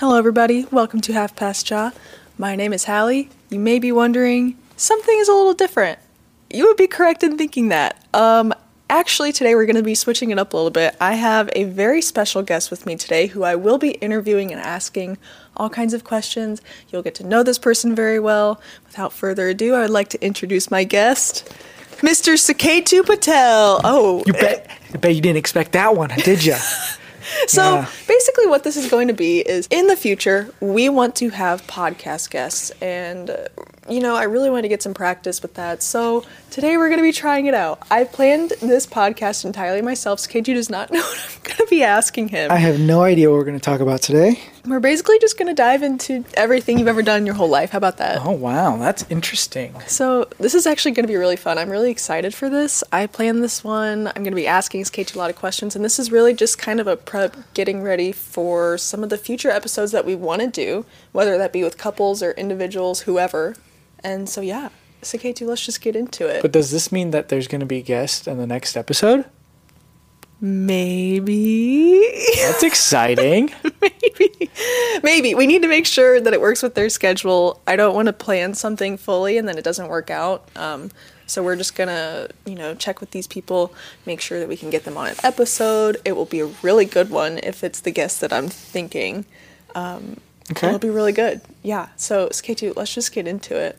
[0.00, 0.64] Hello, everybody.
[0.72, 1.90] Welcome to Half Past Chai.
[2.38, 3.28] My name is Hallie.
[3.50, 5.98] You may be wondering, something is a little different.
[6.48, 8.02] You would be correct in thinking that.
[8.14, 8.54] Um,
[8.88, 10.96] actually, today we're going to be switching it up a little bit.
[11.02, 14.60] I have a very special guest with me today who I will be interviewing and
[14.62, 15.18] asking
[15.54, 16.62] all kinds of questions.
[16.88, 18.58] You'll get to know this person very well.
[18.86, 21.46] Without further ado, I would like to introduce my guest,
[21.98, 22.38] Mr.
[22.38, 23.82] Suketu Patel.
[23.84, 24.70] Oh, You bet.
[24.94, 26.56] I bet you didn't expect that one, did you?
[27.48, 27.86] So Yeah.
[28.08, 31.66] basically, what this is going to be is in the future, we want to have
[31.66, 32.70] podcast guests.
[32.80, 33.36] And, uh,
[33.90, 35.82] you know, I really want to get some practice with that.
[35.82, 37.82] So today we're going to be trying it out.
[37.90, 41.66] I planned this podcast entirely myself, so KG does not know what I'm going to
[41.68, 42.50] be asking him.
[42.50, 44.40] I have no idea what we're going to talk about today.
[44.64, 47.70] we're basically just going to dive into everything you've ever done in your whole life.
[47.70, 48.24] How about that?
[48.24, 49.78] Oh wow, that's interesting.
[49.86, 51.58] So this is actually going to be really fun.
[51.58, 52.84] I'm really excited for this.
[52.92, 54.06] I planned this one.
[54.08, 56.58] I'm going to be asking Skate a lot of questions, and this is really just
[56.58, 60.42] kind of a prep, getting ready for some of the future episodes that we want
[60.42, 63.56] to do, whether that be with couples or individuals, whoever.
[64.02, 64.70] And so yeah,
[65.02, 66.42] so K2, let's just get into it.
[66.42, 69.24] But does this mean that there's going to be guests in the next episode?
[70.40, 72.00] Maybe.
[72.36, 73.52] That's exciting.
[73.80, 74.50] maybe
[75.02, 78.06] maybe we need to make sure that it works with their schedule i don't want
[78.06, 80.90] to plan something fully and then it doesn't work out um,
[81.26, 83.72] so we're just gonna you know check with these people
[84.06, 86.84] make sure that we can get them on an episode it will be a really
[86.84, 89.24] good one if it's the guest that i'm thinking
[90.52, 90.66] Okay.
[90.68, 93.78] it'll be really good yeah so Suketu, let's just get into it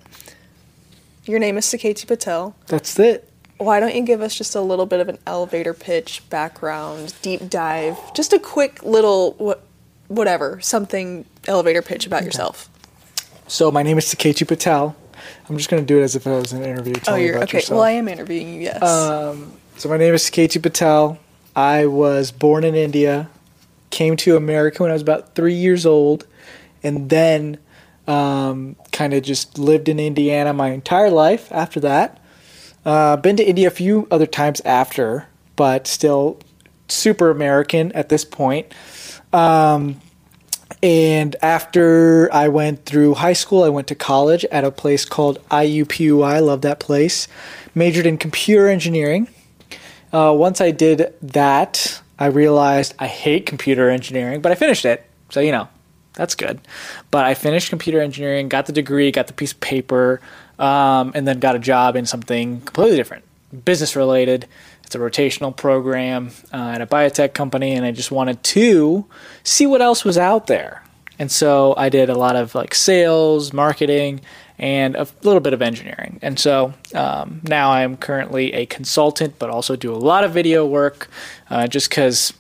[1.26, 3.30] your name is Suketu patel That's it.
[3.58, 7.50] why don't you give us just a little bit of an elevator pitch background deep
[7.50, 9.64] dive just a quick little what
[10.08, 12.70] whatever something elevator pitch about yourself
[13.48, 14.96] So my name is Suketu Patel.
[15.50, 16.94] I'm just going to do it as if it was an interview.
[16.94, 17.76] Tell oh you're okay yourself.
[17.78, 21.18] well i am interviewing you yes Um, so my name is Suketu Patel.
[21.56, 23.30] I was born in India,
[23.90, 26.26] came to America when I was about three years old,
[26.84, 27.58] and then
[28.08, 32.20] um, kind of just lived in Indiana my entire life after that.
[32.86, 36.40] Uh, been to India a few other times after, but still
[36.88, 38.68] super American at this point.
[39.32, 40.02] Um,
[40.84, 45.38] and after I went through high school, I went to college at a place called
[45.50, 46.44] IUPUI.
[46.44, 47.28] Love that place.
[47.76, 49.28] Majored in computer engineering.
[50.12, 55.06] Uh, once I did that, I realized I hate computer engineering, but I finished it.
[55.30, 55.70] So, you know,
[56.14, 56.60] that's good.
[57.10, 60.22] But I finished computer engineering, got the degree, got the piece of paper,
[60.60, 63.24] um, and then got a job in something completely different,
[63.66, 64.48] business related.
[64.84, 69.06] It's a rotational program uh, at a biotech company, and I just wanted to
[69.44, 70.84] see what else was out there.
[71.18, 74.22] And so I did a lot of like sales, marketing,
[74.58, 76.20] and a little bit of engineering.
[76.22, 80.66] And so um, now I'm currently a consultant, but also do a lot of video
[80.66, 81.10] work
[81.50, 82.34] uh, just because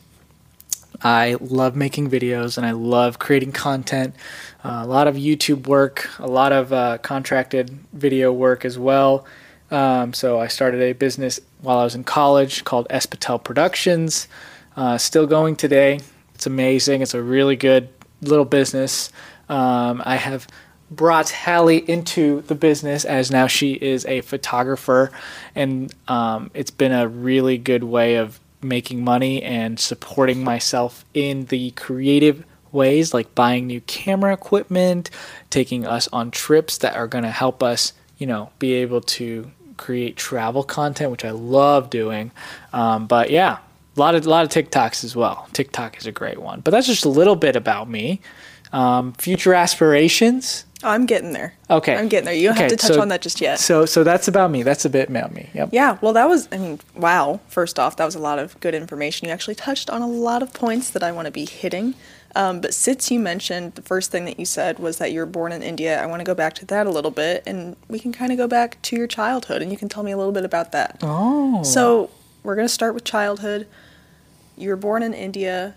[1.04, 4.16] I love making videos and I love creating content.
[4.64, 9.26] Uh, a lot of YouTube work, a lot of uh, contracted video work as well.
[9.72, 14.28] Um, so I started a business while I was in college called S Patel Productions.
[14.76, 16.00] Uh, still going today.
[16.36, 17.02] It's amazing.
[17.02, 17.90] It's a really good
[18.22, 19.12] little business.
[19.50, 20.48] Um, I have
[20.90, 25.12] brought Hallie into the business as now she is a photographer,
[25.56, 31.46] and um, it's been a really good way of making money and supporting myself in
[31.46, 35.10] the creative ways like buying new camera equipment,
[35.50, 39.52] taking us on trips that are going to help us, you know, be able to
[39.78, 42.32] create travel content, which I love doing.
[42.72, 43.58] Um, but yeah,
[43.96, 45.48] a lot of a lot of TikToks as well.
[45.54, 46.62] TikTok is a great one.
[46.62, 48.22] But that's just a little bit about me.
[48.72, 50.66] Um, future aspirations.
[50.84, 53.22] I'm getting there Okay, i'm getting there you don't have to touch so- on that
[53.22, 54.64] just yet So so that's about me.
[54.64, 55.50] That's a bit about me.
[55.54, 55.70] Yep.
[55.72, 58.74] yeah well that was i mean wow first off that was a lot of good
[58.76, 61.94] information you actually touched on a lot of points that i want to be hitting
[62.34, 65.26] um, but since you mentioned the first thing that you said was that you were
[65.26, 68.00] born in india i want to go back to that a little bit and we
[68.00, 70.32] can kind of go back to your childhood and you can tell me a little
[70.32, 71.62] bit about that Oh.
[71.64, 72.10] So
[72.44, 73.68] we're going to start with childhood.
[74.58, 75.76] You were born in India,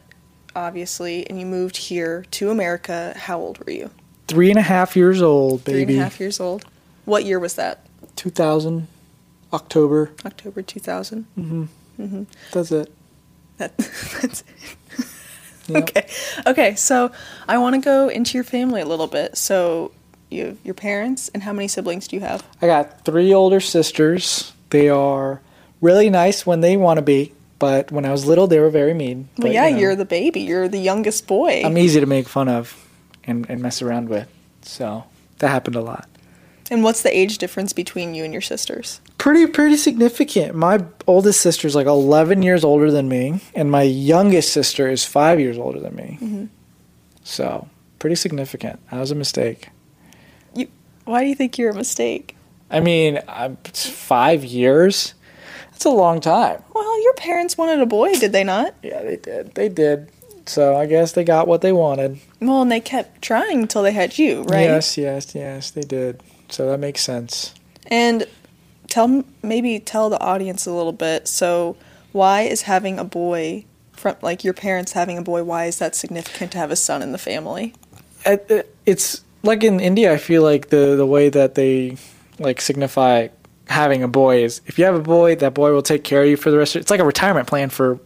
[0.56, 3.12] obviously, and you moved here to America.
[3.16, 3.90] How old were you?
[4.28, 5.92] Three and a half years old, baby.
[5.94, 6.64] and a half years old.
[7.04, 7.86] What year was that?
[8.16, 8.86] 2000,
[9.52, 10.10] October.
[10.24, 11.26] October 2000.
[11.38, 11.64] Mm-hmm.
[12.00, 12.22] Mm-hmm.
[12.52, 12.92] That's it.
[13.58, 13.76] That,
[14.22, 14.44] that's
[15.68, 15.78] Yeah.
[15.78, 16.06] okay.
[16.46, 17.10] Okay, so
[17.48, 19.36] I want to go into your family a little bit.
[19.36, 19.92] So
[20.30, 22.46] you have your parents, and how many siblings do you have?
[22.62, 24.52] I got three older sisters.
[24.70, 25.40] They are
[25.80, 28.94] really nice when they want to be, but when I was little, they were very
[28.94, 29.28] mean.
[29.38, 30.40] Well, But, yeah, you know, you're the baby.
[30.40, 31.62] You're the youngest boy.
[31.64, 32.83] I'm easy to make fun of
[33.26, 34.28] and, and mess around with.
[34.62, 35.04] So
[35.38, 36.08] that happened a lot.
[36.70, 39.00] and what's the age difference between you and your sisters?
[39.18, 40.54] Pretty pretty significant.
[40.54, 45.04] My oldest sister is like 11 years older than me, and my youngest sister is
[45.04, 46.18] five years older than me.
[46.20, 46.44] Mm-hmm.
[47.22, 47.68] So
[47.98, 48.80] pretty significant.
[48.90, 49.68] That was a mistake.
[50.54, 50.68] You,
[51.04, 52.36] why do you think you're a mistake?
[52.70, 55.14] I mean, I'm, it's five years.
[55.70, 56.62] That's a long time.
[56.74, 58.74] Well, your parents wanted a boy, did they not?
[58.82, 59.54] Yeah, they did.
[59.54, 60.10] They did.
[60.46, 62.18] So I guess they got what they wanted.
[62.40, 64.62] Well, and they kept trying until they had you, right?
[64.62, 66.22] Yes, yes, yes, they did.
[66.50, 67.54] So that makes sense.
[67.86, 68.26] And
[68.88, 71.26] tell maybe tell the audience a little bit.
[71.28, 71.76] So,
[72.12, 75.42] why is having a boy from like your parents having a boy?
[75.44, 77.72] Why is that significant to have a son in the family?
[78.26, 80.12] It- uh, It's like in India.
[80.12, 81.96] I feel like the the way that they
[82.38, 83.28] like signify
[83.68, 86.28] having a boy is if you have a boy, that boy will take care of
[86.28, 86.76] you for the rest.
[86.76, 87.98] of It's like a retirement plan for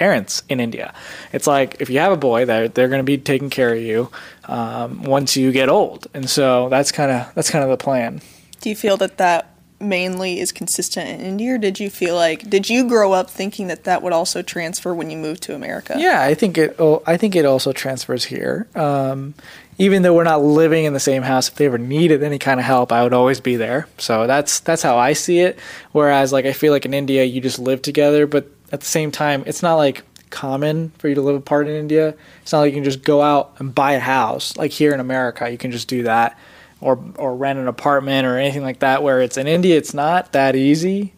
[0.00, 0.94] parents in India.
[1.30, 3.82] It's like if you have a boy, they're they're going to be taking care of
[3.82, 4.10] you
[4.46, 8.22] um, once you get old, and so that's kind of that's kind of the plan.
[8.62, 12.48] Do you feel that that mainly is consistent in India, or did you feel like
[12.48, 15.94] did you grow up thinking that that would also transfer when you moved to America?
[15.98, 16.76] Yeah, I think it.
[16.78, 18.68] Oh, I think it also transfers here.
[18.74, 19.34] Um,
[19.76, 22.60] even though we're not living in the same house, if they ever needed any kind
[22.60, 23.86] of help, I would always be there.
[23.96, 25.58] So that's that's how I see it.
[25.92, 29.10] Whereas, like, I feel like in India, you just live together, but at the same
[29.10, 32.14] time, it's not like common for you to live apart in India.
[32.42, 34.56] It's not like you can just go out and buy a house.
[34.56, 36.38] Like here in America, you can just do that,
[36.80, 39.02] or or rent an apartment or anything like that.
[39.02, 41.14] Where it's in India, it's not that easy.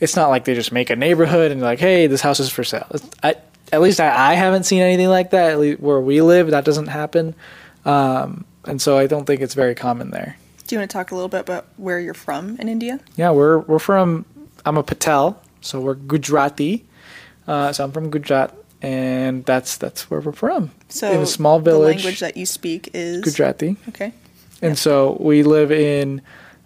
[0.00, 2.64] It's not like they just make a neighborhood and like, hey, this house is for
[2.64, 2.86] sale.
[2.92, 3.36] It's- I,
[3.72, 5.52] at least I, I haven't seen anything like that.
[5.52, 7.34] At least where we live, that doesn't happen,
[7.84, 10.36] um, and so I don't think it's very common there.
[10.66, 13.00] Do you want to talk a little bit about where you're from in India?
[13.16, 14.24] Yeah, we're we're from.
[14.66, 16.84] I'm a Patel, so we're Gujarati.
[17.46, 20.70] Uh, so I'm from Gujarat, and that's that's where we're from.
[20.88, 21.98] So in a small village.
[21.98, 24.12] The language that you speak is Gujarati, Okay.
[24.62, 26.22] and so we live in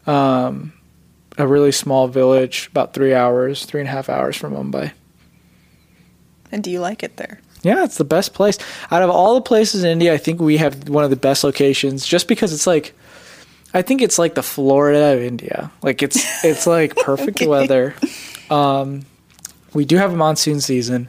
[0.06, 0.72] um,
[1.36, 4.92] a really small village, about three hours, three and a half hours from Mumbai.
[6.50, 7.40] And do you like it there?
[7.62, 8.56] Yeah, it's the best place.
[8.90, 11.42] Out of all the places in India, I think we have one of the best
[11.44, 12.94] locations just because it's like
[13.74, 15.70] I think it's like the Florida of India.
[15.82, 17.46] Like it's it's like perfect Okay.
[17.48, 17.94] weather.
[18.50, 19.04] Um
[19.74, 21.08] we do have a monsoon season,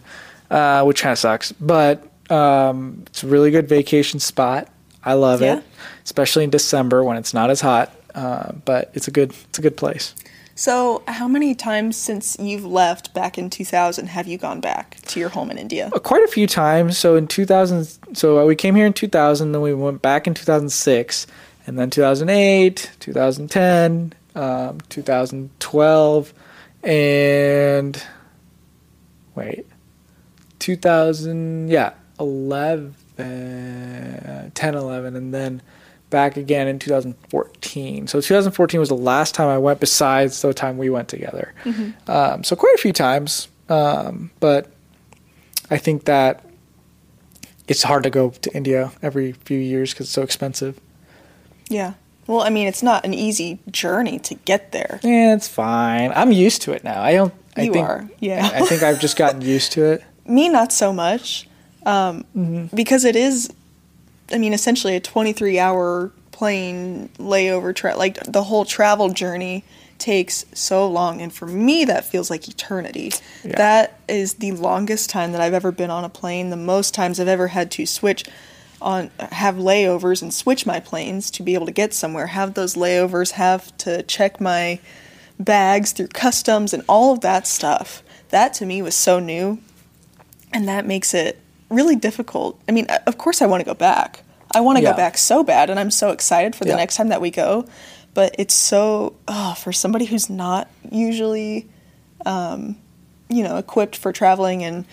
[0.51, 4.67] uh, which kind of sucks, but um, it's a really good vacation spot.
[5.03, 5.57] I love Yeah.
[5.59, 5.63] it,
[6.03, 7.91] especially in December when it's not as hot.
[8.13, 10.13] Uh, but it's a good it's a good place.
[10.55, 15.19] So, how many times since you've left back in 2000 have you gone back to
[15.19, 15.89] your home in India?
[15.93, 16.97] Uh, quite a few times.
[16.97, 20.33] So in 2000, so uh, we came here in 2000, then we went back in
[20.33, 21.27] 2006,
[21.65, 26.33] and then 2008, 2010, um, 2012,
[26.83, 28.01] and
[29.35, 29.65] wait,
[30.59, 35.61] 2000, yeah, 11, 10, 11, and then
[36.09, 38.07] back again in 2014.
[38.07, 41.53] So 2014 was the last time I went, besides the time we went together.
[42.07, 44.71] Um, so quite a few times, um, but
[45.69, 46.43] I think that
[47.67, 50.79] it's hard to go to India every few years because it's so expensive.
[51.69, 51.93] Yeah.
[52.29, 54.99] Well, I mean, it's not an easy journey to get there.
[55.01, 56.11] Yeah, it's fine.
[56.15, 57.01] I'm used to it now.
[57.01, 57.33] I don't.
[57.57, 58.51] I You think, are, yeah.
[58.53, 60.03] I think I've just gotten used to it.
[60.27, 61.49] Me, not so much,
[61.87, 62.75] um, Mm-hmm.
[62.75, 63.51] because it is,
[64.31, 67.75] I mean, essentially a 23 hour plane layover.
[67.75, 69.63] Tra- like the whole travel journey
[69.97, 73.11] takes so long, and for me, that feels like eternity.
[73.43, 73.55] Yeah.
[73.57, 76.51] That is the longest time that I've ever been on a plane.
[76.51, 78.23] The most times I've ever had to switch
[78.81, 82.75] on have layovers and switch my planes to be able to get somewhere have those
[82.75, 84.79] layovers have to check my
[85.39, 89.59] bags through customs and all of that stuff that to me was so new
[90.53, 94.23] and that makes it really difficult i mean of course i want to go back
[94.53, 94.91] i want to Yeah.
[94.91, 96.75] go back so bad and i'm so excited for the Yeah.
[96.77, 97.65] next time that we go
[98.13, 101.69] but it's so oh, for somebody who's not usually
[102.25, 102.75] um,
[103.29, 104.85] you know equipped for traveling and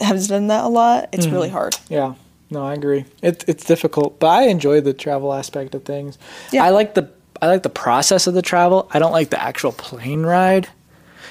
[0.00, 1.56] has done that a lot it's really Mm-hmm.
[1.56, 2.14] hard Yeah,
[2.52, 3.04] no, I agree.
[3.22, 6.18] It's it's difficult, but I enjoy the travel aspect of things.
[6.52, 6.64] Yeah.
[6.64, 7.08] I like the
[7.40, 8.88] I like the process of the travel.
[8.92, 10.68] I don't like the actual plane ride,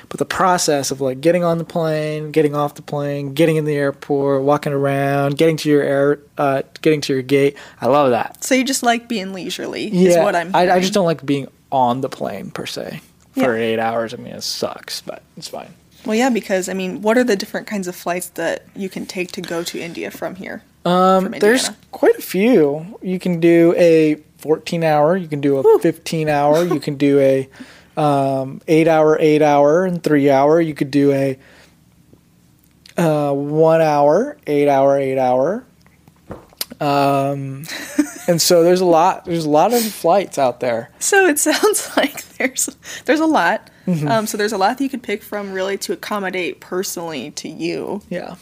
[0.10, 3.64] but the process of like getting on the plane, getting off the plane, getting in
[3.66, 7.56] the airport, walking around, getting to your air, uh, getting to your gate.
[7.80, 8.44] I love that.
[8.44, 11.48] so you just like being leisurely is what i'm I, I just don't like being
[11.72, 13.00] on the plane per se
[13.34, 13.64] for Yeah.
[13.64, 14.14] eight hours.
[14.14, 15.74] I mean, it sucks, but it's fine.
[16.06, 19.06] well yeah because i mean what are the different kinds of flights that you can
[19.06, 22.98] take to go to india from here Um, there's quite a few.
[23.02, 25.16] You can do a 14 hour.
[25.16, 26.64] You can do a 15 hour.
[26.64, 27.50] You can do a
[27.98, 30.60] um, eight hour, eight hour, and three hour.
[30.60, 31.38] You could do a
[32.98, 35.66] uh, one hour, eight hour, eight hour.
[36.80, 37.66] Um,
[38.28, 39.26] and so there's a lot.
[39.26, 40.90] There's a lot of flights out there.
[41.00, 43.70] So it sounds like there's there's a lot.
[43.86, 44.08] Mm-hmm.
[44.08, 47.50] Um, so there's a lot that you could pick from really to accommodate personally to
[47.50, 48.02] you.
[48.10, 48.36] Yeah.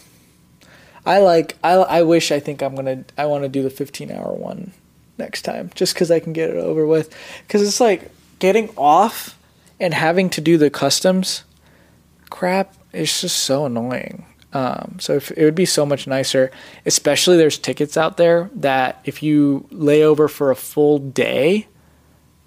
[1.10, 1.58] I like.
[1.64, 2.32] I I wish.
[2.32, 3.04] I think I'm gonna.
[3.18, 4.72] I want to do the 15 hour one
[5.18, 7.14] next time, just because I can get it over with.
[7.48, 9.38] Because it's like getting off
[9.80, 11.44] and having to do the customs
[12.30, 12.76] crap.
[12.94, 14.26] is just so annoying.
[14.54, 16.52] Um, so if, it would be so much nicer,
[16.86, 21.68] especially there's tickets out there that if you lay over for a full day,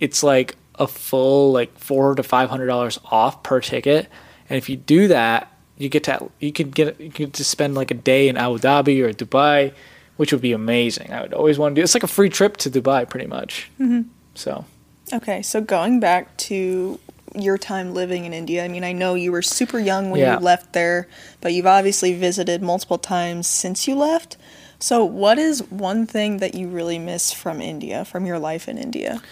[0.01, 4.09] it's like a full like four to five hundred dollars off per ticket.
[4.49, 5.52] And if you do that,
[5.83, 8.59] you get to you could get you could to spend like a day in Abu
[8.59, 9.73] Dhabi or Dubai,
[10.17, 11.13] which would be amazing.
[11.13, 11.83] I would always want to do.
[11.83, 13.71] It's like a free trip to Dubai, pretty much.
[13.81, 14.03] Mm-hmm.
[14.35, 14.65] So.
[15.13, 16.99] Okay, so going back to
[17.35, 18.65] your time living in India?
[18.65, 20.35] I mean, I know you were super young when Yeah.
[20.39, 21.09] you left there,
[21.41, 24.37] but you've obviously visited multiple times since you left.
[24.79, 28.79] So, what is one thing that you really miss from India, from your life in
[28.79, 29.23] India?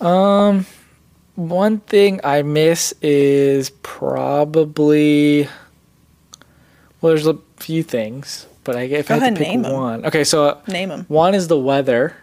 [0.00, 0.66] Um,
[1.36, 5.48] one thing I miss is probably
[7.04, 10.24] well, there's a few things, but I if Go I had to pick one, okay,
[10.24, 11.04] so Name them.
[11.08, 12.16] one is the weather.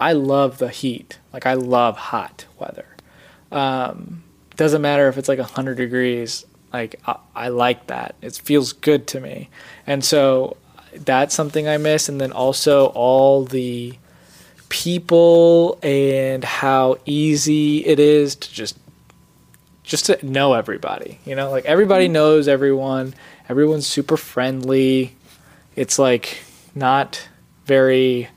[0.00, 1.20] I love the heat.
[1.32, 2.86] Like I love hot weather.
[3.52, 4.24] Um,
[4.56, 6.44] doesn't matter if it's like hundred degrees.
[6.72, 8.16] Like I, I like that.
[8.20, 9.48] It feels good to me,
[9.86, 10.56] and so
[10.92, 12.08] that's something I miss.
[12.08, 13.94] And then also all the
[14.68, 18.76] people and how easy it is to just
[19.84, 21.20] just to know everybody.
[21.24, 23.14] You know, like everybody knows everyone.
[23.50, 25.16] Everyone's super friendly.
[25.74, 26.38] It's like
[26.72, 27.28] not
[27.64, 28.28] very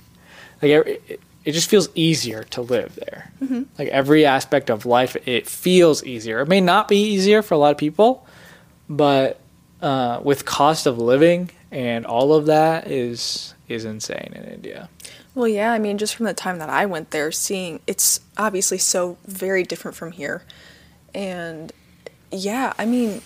[0.60, 3.32] like it, it just feels easier to live there.
[3.78, 6.40] Like every aspect of life, it feels easier.
[6.40, 8.26] It may not be easier for a lot of people,
[8.90, 9.40] but
[9.84, 14.90] uh, with cost of living and all of that is is insane in India.
[15.36, 18.80] Well, yeah, I mean, just from the time that I went there, seeing it's obviously
[18.80, 20.44] so very different from here.
[21.14, 21.72] And
[22.32, 23.22] yeah, I mean,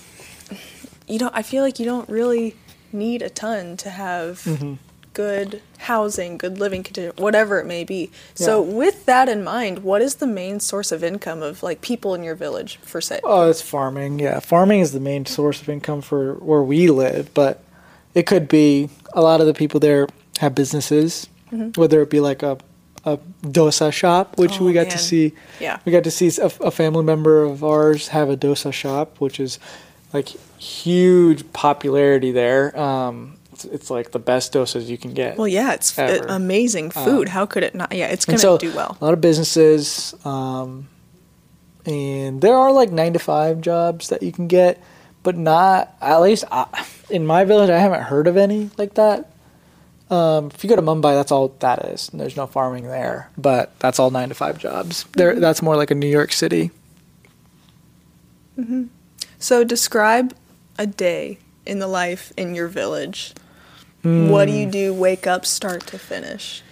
[1.07, 2.55] you don't, I feel like you don't really
[2.91, 4.73] need a ton to have Mm-hmm.
[5.13, 8.11] good housing, good living conditions, whatever it may be.
[8.35, 12.13] So, with that in mind, what is the main source of income of like people
[12.13, 13.19] in your village for say?
[13.23, 14.19] Oh, it's farming.
[14.19, 17.63] Yeah, farming is the main source of income for where we live, but
[18.13, 20.07] it could be a lot of the people there
[20.39, 21.27] have businesses,
[21.75, 22.57] whether it be like a
[23.05, 24.91] a dosa shop, which Oh, we got man.
[24.91, 25.33] to see.
[25.61, 25.79] Yeah.
[25.85, 29.39] we got to see a, a family member of ours have a dosa shop, which
[29.39, 29.57] is
[30.13, 32.77] like huge popularity there.
[32.79, 35.37] Um, it's, it's like the best dosas you can get.
[35.37, 37.27] Well, yeah, it's f- amazing food.
[37.29, 37.91] How could it not?
[37.93, 38.97] Yeah, it's going to so do well.
[39.01, 40.87] A lot of businesses, um,
[41.85, 44.81] and there are like nine to five jobs that you can get,
[45.23, 47.69] but not at least I, in my village.
[47.69, 49.31] I haven't heard of any like that.
[50.09, 52.07] Um, if you go to Mumbai, that's all that is.
[52.09, 55.03] And there's no farming there, but that's all nine to five jobs.
[55.13, 55.41] There, Mm-hmm.
[55.41, 56.71] that's more like a New York City.
[59.39, 60.33] So describe
[60.77, 63.33] a day in the life in your village.
[64.03, 64.93] What do you do?
[64.93, 66.63] Wake up, start to finish.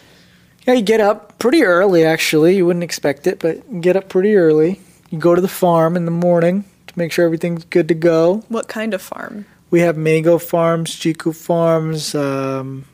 [0.65, 2.05] Yeah, you get up pretty early.
[2.05, 4.79] Actually, you wouldn't expect it, but you get up pretty early.
[5.09, 8.45] You go to the farm in the morning to make sure everything's good to go.
[8.47, 9.45] What kind of farm?
[9.75, 12.15] we have mango farms, chiku farms.
[12.15, 12.85] Um,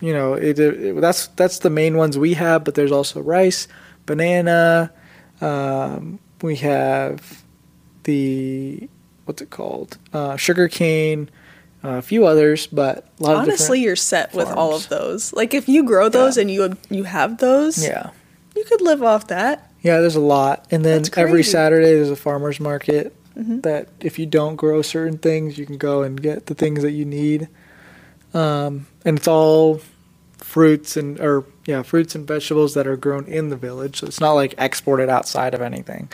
[0.00, 2.64] you know, it, it, that's that's the main ones we have.
[2.64, 3.68] But there's also rice,
[4.06, 4.92] banana.
[5.40, 7.44] Um, we have
[8.02, 8.88] the
[9.26, 9.98] what's it called?
[10.12, 11.28] Uh, sugar cane.
[11.84, 15.32] Uh, a few others, but a lot of Honestly, you're set with all of those.
[15.34, 16.40] Like if you grow those Yeah.
[16.40, 18.10] and you you have those, yeah,
[18.56, 19.70] you could live off that.
[19.82, 20.00] yeah.
[20.00, 21.44] There's a lot, and then every.
[21.44, 23.14] Saturday there's a farmers market.
[23.38, 23.60] Mm-hmm.
[23.60, 26.92] That if you don't grow certain things, you can go and get the things that
[26.92, 27.46] you need.
[28.34, 29.80] um, and it's all
[30.46, 33.98] fruits and or yeah fruits and vegetables that are grown in the village.
[33.98, 36.08] So it's not like exported outside of anything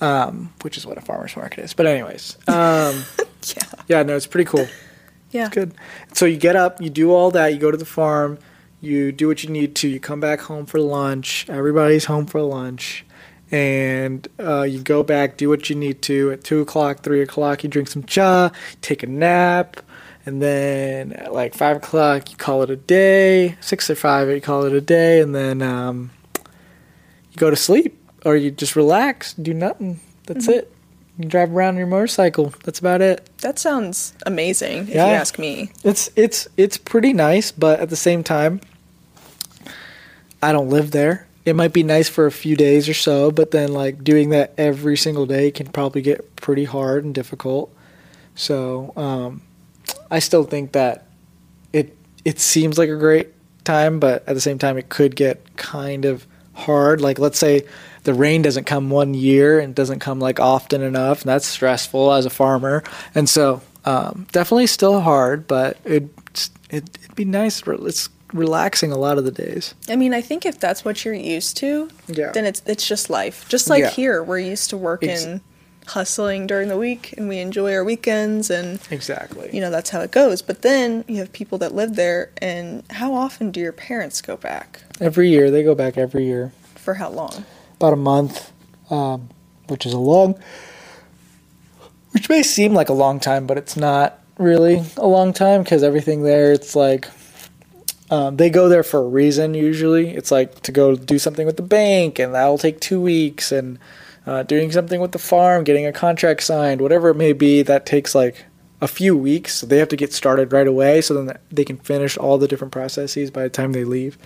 [0.00, 1.74] um, which is what a farmers market is.
[1.74, 3.04] But anyways um,
[3.56, 3.62] Yeah.
[3.88, 4.68] yeah no it's pretty cool.
[5.32, 5.46] Yeah.
[5.46, 5.74] it's good.
[6.14, 8.38] So you get up you do all that you go to the farm
[8.80, 12.40] you do what you need to you come back home for lunch everybody's home for
[12.40, 13.04] lunch
[13.50, 16.30] and uh, you go back do what you need to.
[16.30, 19.76] At 2 o'clock 3 o'clock you drink some cha take a nap
[20.24, 24.40] and then at like 5 o'clock you call it a day 6 or 5 you
[24.40, 29.34] call it a day and then um, you go to sleep or you just relax
[29.34, 30.58] do nothing that's Mm-hmm.
[30.58, 30.72] it
[31.18, 35.08] you drive around on your motorcycle that's about it That sounds amazing if Yeah.
[35.08, 35.70] you ask me.
[35.84, 38.60] it's it's it's pretty nice, but at the same time,
[40.42, 41.26] I don't live there.
[41.44, 44.54] It might be nice for a few days or so, but then like doing that
[44.56, 47.72] every single day can probably get pretty hard and difficult.
[48.34, 49.42] So um,
[50.12, 51.06] I still think that
[51.72, 53.28] it it seems like a great
[53.64, 57.00] time, but at the same time, it could get kind of hard.
[57.00, 57.62] Like let's say
[58.04, 62.12] the rain doesn't come one year and doesn't come like often enough, and that's stressful
[62.12, 62.82] as a farmer.
[63.14, 66.04] And so um, definitely still hard, but it
[66.70, 67.62] it, it'd be nice.
[67.66, 69.74] It's relaxing a lot of the days.
[69.88, 72.32] I mean, I think if that's what you're used to, Yeah.
[72.32, 73.46] then it's it's just life.
[73.48, 73.90] Just like Yeah.
[73.90, 75.40] here, we're used to working, Ex-
[75.86, 79.50] hustling during the week, and we enjoy our weekends, and Exactly.
[79.52, 80.40] you know that's how it goes.
[80.42, 84.36] But then you have people that live there, and how often do your parents go
[84.36, 84.82] back?
[85.00, 87.44] every year they go back every year, For how long?
[87.76, 88.52] about a month,
[88.90, 89.28] um,
[89.68, 90.38] which is a long,
[92.12, 95.82] which may seem like a long time, but it's not really a long time because
[95.82, 97.08] everything there, it's like
[98.10, 99.54] um, they go there for a reason.
[99.54, 103.50] Usually, it's like to go do something with the bank, and that'll take two weeks,
[103.50, 103.78] and
[104.26, 107.86] uh, doing something with the farm, getting a contract signed, whatever it may be, that
[107.86, 108.44] takes like
[108.80, 109.54] a few weeks.
[109.56, 112.48] So they have to get started right away, so then they can finish all the
[112.48, 114.18] different processes by the time they leave.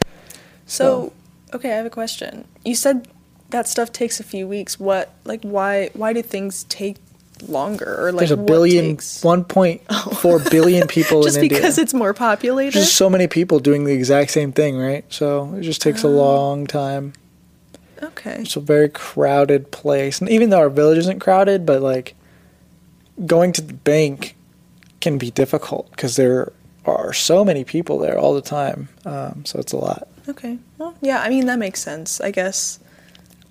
[0.67, 1.13] So,
[1.55, 2.47] okay, I have a question.
[2.65, 3.09] You said
[3.51, 4.79] that stuff takes a few weeks.
[4.81, 5.91] What, like, why?
[5.95, 6.97] Why do things take
[7.47, 8.07] longer?
[8.07, 11.59] Or like, There's a billion, takes- 1.4 billion people just in India.
[11.59, 12.73] because it's more populated.
[12.75, 15.05] There's just so many people doing the exact same thing, right?
[15.13, 17.13] So it just takes a long time.
[18.03, 18.37] Okay.
[18.41, 22.15] It's a very crowded place, and even though our village isn't crowded, but like
[23.25, 24.37] going to the bank
[25.01, 26.53] can be difficult because there
[26.85, 28.89] are so many people there all the time.
[29.05, 30.09] Um, so it's a lot.
[30.29, 30.59] Okay.
[30.79, 32.21] Well, yeah, I mean, that makes sense.
[32.21, 32.79] I guess,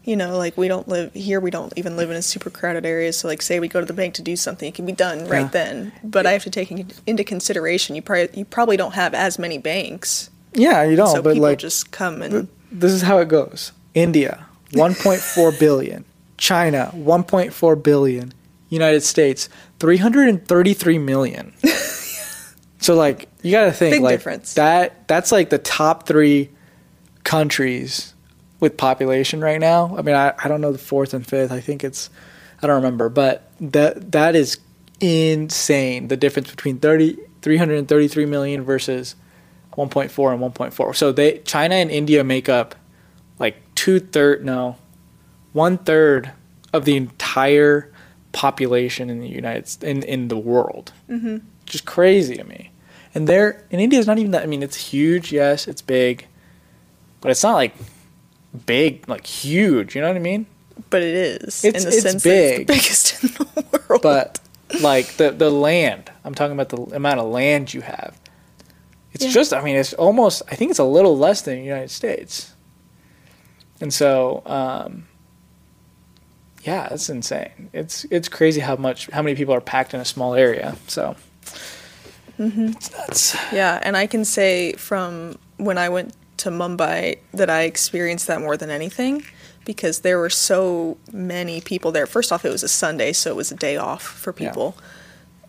[0.03, 2.85] you know, like we don't live here, we don't even live in a super crowded
[2.85, 3.11] area.
[3.13, 5.27] So, like, say we go to the bank to do something, it can be done
[5.27, 5.47] right Yeah.
[5.49, 5.91] then.
[6.03, 6.71] But I have to take
[7.07, 10.29] into consideration you probably, you probably don't have as many banks.
[10.53, 12.47] Yeah, you don't, so but people like just come and.
[12.71, 16.05] this is how it goes India, 1.4 billion.
[16.37, 18.33] China, 1.4 billion.
[18.69, 19.49] United States,
[19.79, 21.53] 333 million.
[22.79, 24.53] so like you got to think Big like difference.
[24.55, 26.49] that that's like the top 3
[27.23, 28.13] countries
[28.59, 29.95] with population right now.
[29.97, 31.51] I mean, I, I don't know the fourth and fifth.
[31.51, 32.09] I think it's
[32.61, 34.59] I don't remember, but that that is
[34.99, 39.15] insane the difference between 30 333 million versus
[39.73, 40.95] 1.4 and 1.4.
[40.95, 42.75] So they China and India make up
[43.85, 44.75] two third no
[45.53, 46.31] one third
[46.73, 47.91] of the entire
[48.31, 50.91] population in the United in in the world.
[51.09, 51.37] Mm-hmm.
[51.65, 52.71] Just crazy to me.
[53.13, 54.43] And there in India is not even that.
[54.43, 55.31] I mean, it's huge.
[55.31, 56.27] Yes, it's big,
[57.21, 57.73] but it's not like
[58.65, 59.95] big, like huge.
[59.95, 60.45] You know what I mean?
[60.89, 61.63] But it is.
[61.63, 62.67] It's- in the it's sense that it's the big.
[62.67, 64.01] biggest in the world.
[64.01, 64.39] But
[64.81, 68.19] like the the land, I'm talking about the amount of land you have.
[69.13, 69.31] It's Yeah.
[69.31, 70.41] just, I mean, it's almost.
[70.51, 72.51] I think it's a little less than the United States.
[73.81, 75.07] And so, um,
[76.63, 77.69] yeah, it's insane.
[77.73, 80.75] It's it's crazy how much how many people are packed in a small area.
[80.87, 81.15] So
[82.39, 83.35] it's nuts.
[83.51, 88.41] Yeah, and I can say from when I went to Mumbai that I experienced that
[88.41, 89.23] more than anything
[89.63, 92.05] because there were so many people there.
[92.05, 94.33] First off, it was a Sunday, so it was a day off for
[94.75, 94.83] Yeah.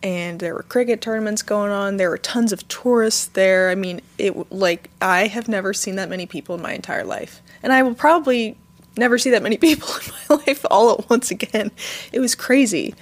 [0.03, 1.97] And there were cricket tournaments going on.
[1.97, 3.69] There were tons of tourists there.
[3.69, 7.41] I mean, it like I have never seen that many people in my entire life.
[7.63, 8.57] And I will probably
[8.95, 11.71] never see that many people in my life all at once again.
[12.11, 12.93] It was crazy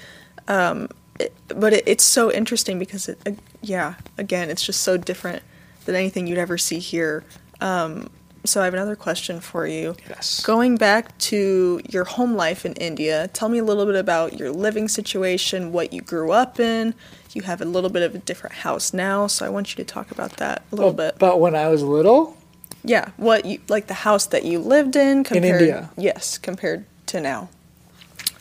[1.48, 3.32] but it, it's so interesting because it, uh,
[3.62, 5.44] yeah, again, it's just so different
[5.86, 7.24] than anything you'd ever see here.
[7.62, 8.10] Um,
[8.48, 9.96] so I have another question for you.
[10.10, 10.44] Yes.
[10.44, 14.52] Going back to your home life in India, tell me a little bit about your
[14.52, 16.94] living situation, what you grew up in.
[17.34, 19.94] You have a little bit of a different house now, so I want you to
[19.94, 21.18] talk about that a little bit.
[21.20, 22.38] But when I was little,
[22.84, 25.90] Yeah, what you like the house that you lived in compared India.
[25.98, 27.50] Yes, compared to now.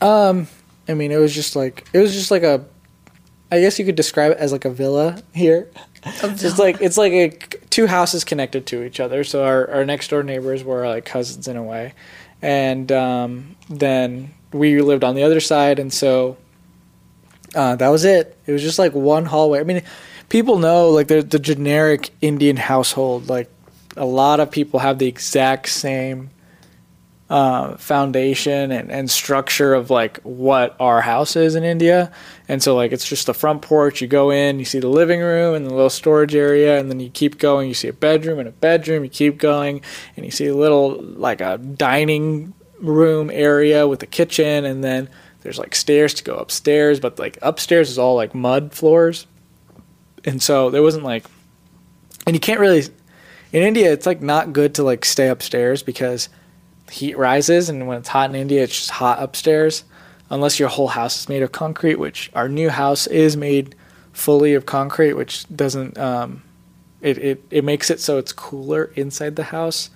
[0.01, 0.47] Um,
[0.87, 2.65] I mean, it was just like it was just like a.
[3.51, 5.69] I guess you could describe it as like a villa here.
[6.23, 7.33] It's like it's like a,
[7.75, 9.25] two houses connected to each other.
[9.25, 11.93] So our, our next door neighbors were like cousins in a way,
[12.41, 16.37] and um, then we lived on the other side, and so
[17.53, 18.39] uh, that was it.
[18.47, 19.59] It was just like one hallway.
[19.59, 19.83] I mean,
[20.29, 23.29] people know like the the generic Indian household.
[23.29, 23.51] Like
[23.97, 26.31] a lot of people have the exact same
[27.31, 32.13] uh, foundation and, and structure of like what our house is in India.
[32.49, 34.01] And so like it's just the front porch.
[34.03, 37.01] You go in, you see the living room and the little storage area, and then
[37.01, 37.69] you keep going.
[37.69, 39.05] You see a bedroom and a bedroom.
[39.05, 39.81] You keep going,
[40.17, 45.09] and you see a little like a dining room area with a kitchen, and then
[45.41, 47.01] there's like stairs to go upstairs.
[47.01, 49.27] But like upstairs is all like mud floors,
[50.25, 51.25] and so there wasn't like,
[52.27, 52.85] and you can't really.
[53.53, 56.29] In India, it's like not good to like stay upstairs because
[56.91, 59.85] heat rises, and when it's hot in India, it's just hot upstairs.
[60.31, 63.75] Unless your whole house is made of concrete, which our new house is made
[64.13, 66.43] fully of concrete, which doesn't um,
[67.01, 69.91] it, it it makes it so it's cooler inside the house.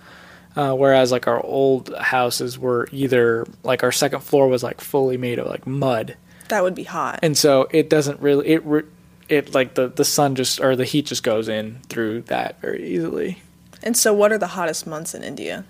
[0.55, 5.15] Uh, whereas like our old houses were either like our second floor was like fully
[5.17, 6.15] made of like mud,
[6.49, 7.19] That would be hot.
[7.21, 8.83] and so it doesn't really it re-
[9.29, 12.87] it like the the sun just or the heat just goes in through that very
[12.87, 13.41] easily.
[13.83, 15.65] And so, what are the hottest months in India?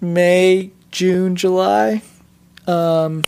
[0.00, 2.02] May, June, July.
[2.66, 3.24] Um,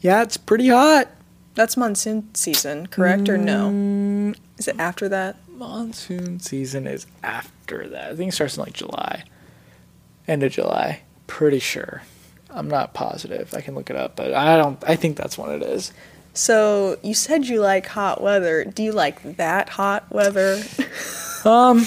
[0.00, 1.08] yeah, it's pretty hot.
[1.54, 3.70] That's monsoon season, correct or no?
[3.70, 5.36] Mm, Is it after that?
[5.48, 8.10] monsoon season is after that.
[8.10, 9.24] I think it starts in like July,
[10.28, 11.00] end of July.
[11.26, 12.02] Pretty sure.
[12.50, 13.54] I'm not positive.
[13.54, 14.78] I can look it up, but I don't.
[14.86, 15.92] I think that's when it is.
[16.34, 18.64] So, you said you like hot weather.
[18.66, 20.62] Do you like that hot weather?
[21.44, 21.86] Um,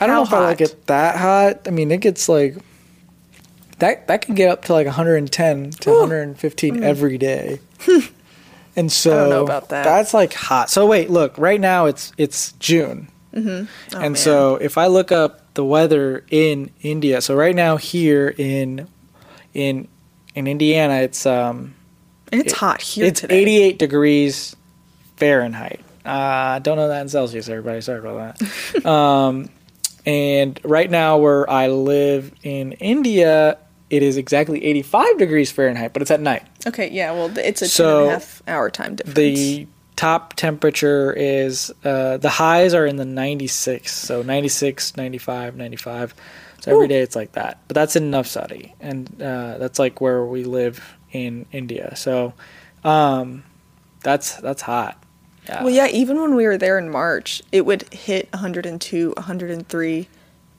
[0.00, 1.66] I don't How know if I like it that hot.
[1.66, 2.56] I mean, it gets like
[3.78, 4.06] that.
[4.08, 6.00] That can get up to like 110 to Ooh.
[6.00, 7.60] 115 every day.
[8.76, 9.14] and so Mm.
[9.20, 9.84] don't know about that.
[9.84, 10.70] That's like hot.
[10.70, 11.36] So wait, look.
[11.38, 14.16] Right now it's it's June, Oh, and man.
[14.16, 18.86] so if I look up the weather in India, so right now here in
[19.54, 19.88] in
[20.34, 21.74] in Indiana, it's um
[22.30, 23.40] it's it- hot here it's today.
[23.42, 24.54] 88 degrees
[25.16, 25.80] Fahrenheit.
[26.04, 27.80] Uh, don't know that in Celsius, everybody.
[27.80, 28.86] Sorry about that.
[28.86, 29.48] um,
[30.06, 33.58] and right now, where I live in India,
[33.90, 36.44] it is exactly 85 degrees Fahrenheit, but it's at night.
[36.66, 39.16] Okay, yeah, well, it's a two So, and a half hour time difference.
[39.16, 39.66] The
[39.96, 46.14] top temperature is uh, the highs are in the 96, so 96, 95, 95.
[46.60, 46.88] So every Ooh.
[46.88, 47.58] day it's like that.
[47.66, 51.96] But that's in Navsari, and uh, that's like where we live in India.
[51.96, 52.32] So
[52.84, 53.42] um,
[54.02, 55.02] that's that's hot.
[55.48, 55.62] Yeah.
[55.64, 60.08] Well, yeah, even when we were there in March, it would hit 102, 103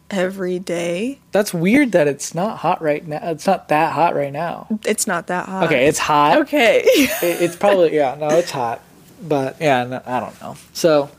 [0.10, 1.20] every day.
[1.34, 3.20] That's weird that it's not hot right now.
[3.24, 4.68] It's not that hot right now.
[4.86, 5.66] It's not that hot.
[5.66, 6.38] Okay, it's hot.
[6.44, 6.84] Okay.
[6.88, 8.16] It, it's probably yeah.
[8.20, 8.82] No, it's hot.
[9.22, 10.56] But yeah, no, I don't know.
[10.74, 11.10] So,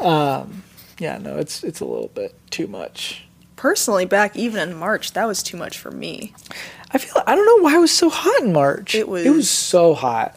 [0.00, 0.62] um,
[0.98, 3.24] yeah, no, it's it's a little bit too much.
[3.56, 6.34] Personally, back even in March, that was too much for me.
[6.90, 8.94] I feel I don't know why it was so hot in March.
[8.94, 10.36] It was it was- was so hot.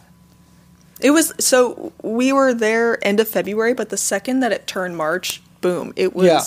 [1.04, 4.96] It was so we were there end of February, but the second that it turned
[4.96, 6.42] March, boom, it was Yeah.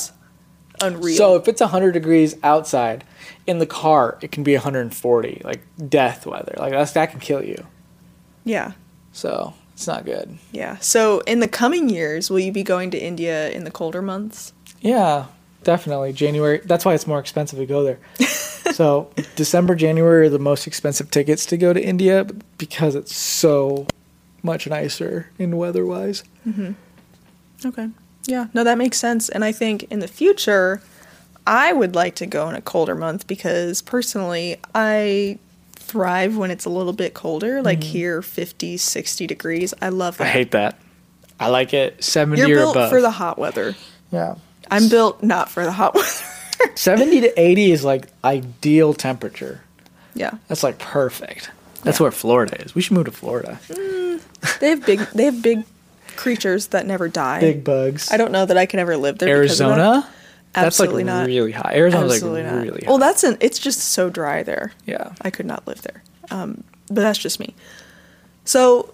[0.87, 1.15] unreal.
[1.15, 3.03] So if it's 100 degrees outside,
[3.45, 6.55] in the car it can be 140, like death weather.
[6.57, 7.65] Like that's that can kill you.
[8.45, 8.71] yeah,
[9.11, 10.37] So it's not good.
[10.51, 10.77] yeah.
[10.79, 14.53] So in the coming years, will you be going to India in the colder months?
[14.81, 15.25] Yeah,
[15.63, 16.13] definitely.
[16.13, 16.61] January.
[16.65, 17.99] That's why it's more expensive to go there.
[18.73, 22.25] so December, January are the most expensive tickets to go to India
[22.57, 23.85] because it's so
[24.47, 26.23] much nicer in weather wise.
[27.65, 27.89] Okay.
[28.25, 29.29] Yeah, no, that makes sense.
[29.29, 30.81] And I think in the future,
[31.45, 35.37] I would like to go in a colder month because personally, I
[35.75, 39.73] thrive when it's a little bit colder, like here, 50, 60 degrees.
[39.81, 40.23] I love that.
[40.25, 40.29] Mm-hmm.
[40.29, 40.79] I hate that.
[41.39, 42.89] I like it 70 You're or built above.
[42.89, 43.75] for the hot weather.
[44.11, 44.35] yeah.
[44.69, 46.09] I'm built not for the hot weather.
[46.75, 49.61] 70 to 80 is like ideal temperature.
[50.15, 50.31] yeah.
[50.49, 51.51] That's like perfect.
[51.83, 52.03] That's Yeah.
[52.05, 52.73] where Florida is.
[52.75, 53.59] We should move to Florida.
[54.59, 55.63] They have big they have big
[56.15, 57.39] creatures that never die.
[57.39, 58.11] Big bugs.
[58.11, 59.41] I don't know that I can ever live there.
[59.41, 59.79] because of that.
[59.79, 60.09] Arizona?
[60.53, 61.27] That's like not.
[61.27, 61.73] really hot.
[61.73, 62.63] Arizona's Absolutely like not.
[62.63, 62.87] really hot.
[62.89, 63.37] Well, that's an.
[63.39, 64.71] It's just so dry there.
[64.87, 65.11] yeah.
[65.21, 66.01] I could not live there.
[66.31, 67.53] Um, but that's just me.
[68.43, 68.93] So,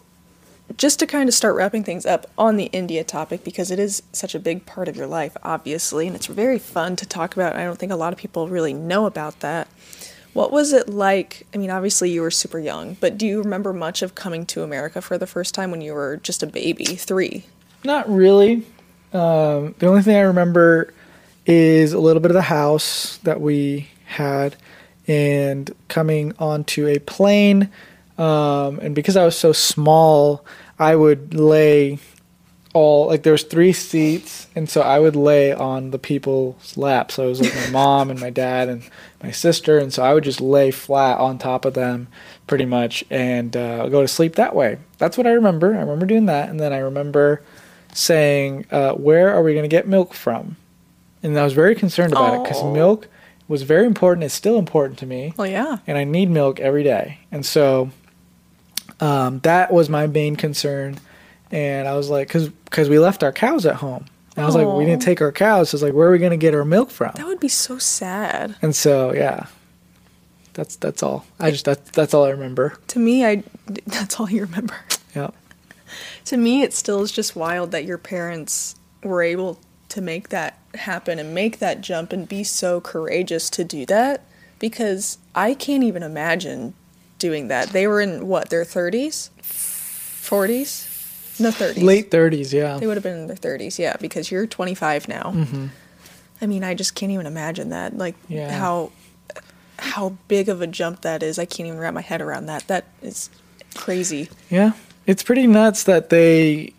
[0.77, 4.03] just to kind of start wrapping things up on the India topic, because it is
[4.11, 7.55] such a big part of your life, obviously, and it's very fun to talk about.
[7.55, 9.67] I don't think a lot of people really know about that.
[10.33, 11.45] What was it like?
[11.53, 14.63] I mean, obviously, you were super young, but do you remember much of coming to
[14.63, 17.45] America for the first time when you were just a baby, three?
[17.83, 18.65] Not really.
[19.13, 20.93] Um, the only thing I remember
[21.45, 24.55] is a little bit of the house that we had
[25.07, 27.69] and coming onto a plane.
[28.17, 30.45] Um, and because I was so small,
[30.79, 31.99] I would lay
[32.73, 37.15] all like there was three seats, and so I would lay on the people's laps.
[37.15, 38.83] So it was like my mom and my dad and
[39.21, 42.07] my sister, and so I would just lay flat on top of them,
[42.47, 44.77] pretty much, and uh, go to sleep that way.
[44.97, 45.75] That's what I remember.
[45.75, 47.41] I remember doing that, and then I remember
[47.93, 50.57] saying, uh, "Where are we going to get milk from?"
[51.21, 53.07] And I was very concerned about it because milk
[53.47, 54.23] was very important.
[54.25, 55.77] It's still important to me Well, yeah.
[55.87, 57.19] and I need milk every day.
[57.31, 57.91] And so
[58.99, 60.99] um, that was my main concern.
[61.53, 64.05] And I was like, because because we left our cows at home.
[64.35, 65.69] And I was like, we didn't take our cows.
[65.69, 67.11] So it's like, where are we going to get our milk from?
[67.15, 68.55] That would be so sad.
[68.63, 69.45] And so, yeah,
[70.53, 71.27] that's that's all.
[71.39, 72.75] I just that's that's all I remember.
[72.87, 73.43] To me, I
[73.85, 74.75] that's all you remember.
[75.15, 75.29] Yeah,
[76.25, 80.57] to me it still is just wild that your parents were able to make that
[80.73, 84.25] happen and make that jump and be so courageous to do that
[84.57, 86.73] because I can't even imagine
[87.19, 87.69] doing that.
[87.69, 89.29] They were in what, their 30s?
[89.43, 90.92] 40s?
[91.39, 91.81] No, 30s.
[91.83, 92.53] late thirties.
[92.53, 95.31] Yeah, They would have been in their 30s, yeah, because you're 25 now.
[95.31, 95.67] hmm
[96.41, 97.97] I mean, I just can't even imagine that.
[97.97, 98.51] Like Yeah.
[98.51, 98.91] how
[99.79, 101.39] how big of a jump that is.
[101.39, 102.67] I can't even wrap my head around that.
[102.67, 103.29] That is
[103.75, 104.29] crazy.
[104.49, 104.73] yeah.
[105.05, 106.73] It's pretty nuts that they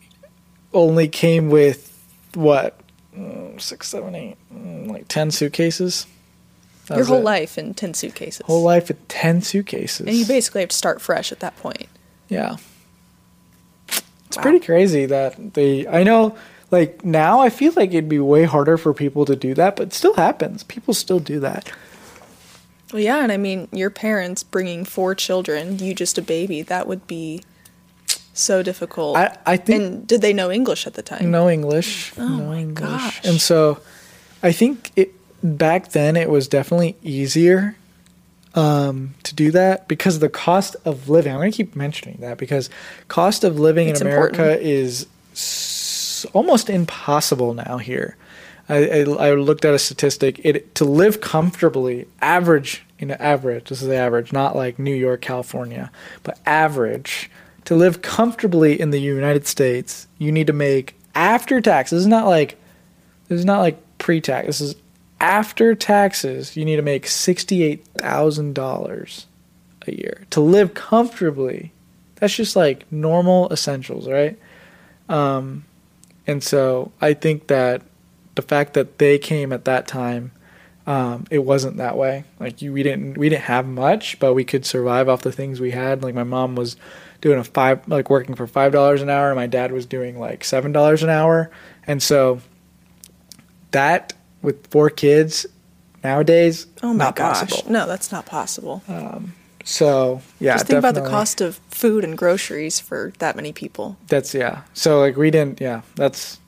[0.72, 1.90] only came with
[2.34, 2.78] what
[3.16, 6.06] mm, six, seven, eight, mm, like ten suitcases.
[6.86, 7.24] That Your whole it.
[7.24, 8.44] life in 10 suitcases.
[8.46, 10.06] whole life with ten suitcases.
[10.06, 11.86] And you basically have to start fresh at that point.
[12.28, 12.56] Yeah.
[14.34, 14.42] It's Wow.
[14.50, 15.86] pretty crazy that they.
[15.86, 16.34] I know,
[16.72, 19.92] like, now I feel like it'd be way harder for people to do that, but
[19.92, 20.64] still happens.
[20.64, 21.70] People still do that.
[22.92, 26.86] Well, yeah, and I mean, your parents bringing four children, you just a baby, that
[26.86, 27.42] would be
[28.32, 29.16] so difficult.
[29.16, 29.82] I, I think.
[29.82, 31.30] and did they know English at the time?
[31.30, 32.12] no English.
[32.18, 32.88] Oh no my English.
[32.88, 33.20] gosh.
[33.24, 33.78] And so
[34.42, 37.76] I think it back then it was definitely easier
[38.54, 41.32] um, to do that because the cost of living.
[41.32, 42.70] I'm going to keep mentioning that because
[43.08, 44.62] cost of living It's in America important.
[44.62, 48.16] is s- almost impossible now here.
[48.68, 50.40] I, I, I looked at a statistic.
[50.44, 53.68] It to live comfortably, average, you know, average.
[53.68, 55.90] This is the average, not like New York, California,
[56.22, 57.30] but average.
[57.66, 61.96] To live comfortably in the United States, you need to make after taxes.
[61.96, 62.56] This is not like
[63.28, 64.46] this is not like pre-tax.
[64.46, 64.74] This is
[65.24, 66.54] after taxes.
[66.54, 69.26] You need to make sixty-eight thousand dollars
[69.86, 71.72] a year to live comfortably.
[72.16, 74.38] That's just like normal essentials, right?
[75.08, 75.64] Um,
[76.26, 77.80] and so I think that
[78.34, 80.32] the fact that they came at that time,
[80.86, 82.24] um, it wasn't that way.
[82.38, 85.58] Like you, we didn't we didn't have much, but we could survive off the things
[85.58, 86.02] we had.
[86.02, 86.76] Like my mom was
[87.22, 90.20] doing a five, like working for five dollars an hour, and my dad was doing
[90.20, 91.50] like seven dollars an hour,
[91.86, 92.42] and so
[93.70, 94.12] that
[94.44, 95.46] with four kids
[96.04, 97.40] nowadays, oh my not gosh.
[97.40, 97.72] possible.
[97.72, 98.82] No, that's not possible.
[99.64, 103.96] So yeah, just think about the cost of food and groceries for that many people.
[104.08, 104.62] That's yeah.
[104.74, 105.80] So like we didn't yeah.
[105.96, 106.38] That's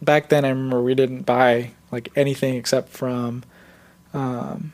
[0.00, 0.44] back then.
[0.44, 3.44] I remember we didn't buy like anything except from,
[4.14, 4.72] um,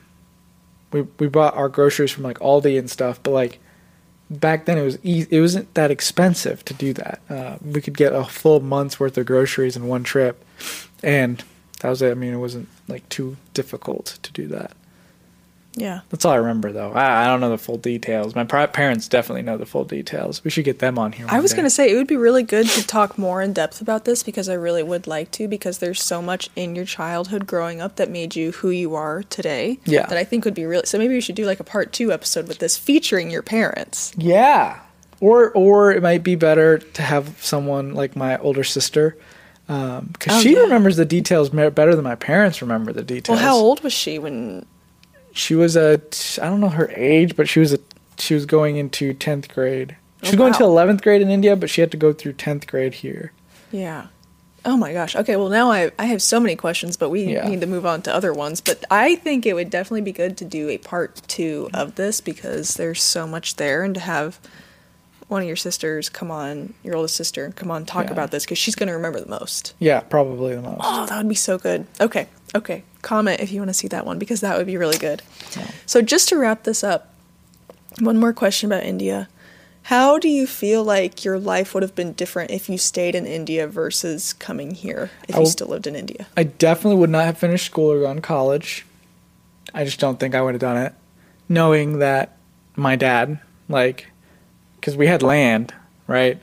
[0.93, 3.21] we we bought our groceries from like Aldi and stuff.
[3.23, 3.59] But like
[4.31, 7.21] back then it was e- it wasn't that expensive to do that.
[7.29, 10.45] Uh, we could get a full month's worth of groceries in one trip,
[11.03, 11.43] and
[11.81, 12.11] that was it.
[12.11, 14.73] I mean, it wasn't like too difficult to do that.
[15.75, 16.01] Yeah.
[16.11, 16.93] That's all I remember though.
[16.93, 18.35] I, I don't know the full details.
[18.35, 20.43] My pri- parents definitely know the full details.
[20.43, 21.27] We should get them on here.
[21.29, 23.81] I was going to say it would be really good to talk more in depth
[23.81, 27.47] about this because I really would like to because there's so much in your childhood
[27.47, 29.79] growing up that made you who you are today.
[29.85, 30.07] Yeah.
[30.07, 32.12] That I think would be really so maybe we should do like a part 2
[32.12, 34.12] episode with this featuring your parents.
[34.17, 34.81] Yeah.
[35.21, 39.17] Or or it might be better to have someone like my older sister,
[39.68, 40.61] Um, because Oh, she yeah.
[40.61, 43.37] remembers the details better than my parents remember the details.
[43.37, 44.64] Well, how old was she when
[45.33, 46.00] She was a
[46.40, 47.78] I don't know her age, but she was a
[48.18, 49.96] she was going into tenth grade.
[50.22, 52.12] She Oh, was going to oh, eleventh grade in India, but she had to go
[52.12, 53.33] through tenth grade here.
[53.70, 54.07] Yeah.
[54.64, 55.14] Oh my gosh.
[55.14, 57.46] Okay, well now I I have so many questions, but we Yeah.
[57.46, 58.61] need to move on to other ones.
[58.62, 62.20] But I think it would definitely be good to do a part 2 of this
[62.22, 64.40] because there's so much there and to have
[65.29, 68.12] one of your sisters come on, your oldest sister, come on talk Yeah.
[68.12, 69.75] about this because she's going to remember the most.
[69.79, 70.81] Yeah, probably the most.
[70.83, 71.87] Oh, that would be so good.
[72.01, 72.27] Okay.
[72.55, 72.83] Okay.
[73.03, 75.23] Comment if you want to see that one because that would be really good.
[75.57, 75.71] Yeah.
[75.87, 77.12] So, just to wrap this up,
[78.01, 79.29] one more question about India.
[79.83, 83.25] How do you feel like your life would have been different if you stayed in
[83.25, 86.27] India versus coming here if I you still lived in India?
[86.37, 88.85] I definitely would not have finished school or gone to college.
[89.73, 90.93] I just don't think I would have done it,
[91.49, 92.37] knowing that
[92.77, 94.09] my dad, like,
[94.81, 95.75] because we had land,
[96.07, 96.41] right?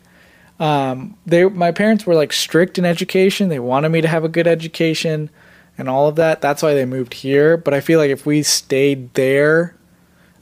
[0.59, 3.49] Um, they, my parents were like strict in education.
[3.49, 5.29] They wanted me to have a good education
[5.77, 6.41] and all of that.
[6.41, 7.57] That's why they moved here.
[7.57, 9.75] But I feel like if we stayed there,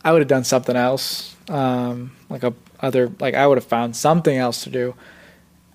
[0.03, 1.35] I would have done something else.
[1.49, 4.93] Um, like a other, like I would have found something else to do.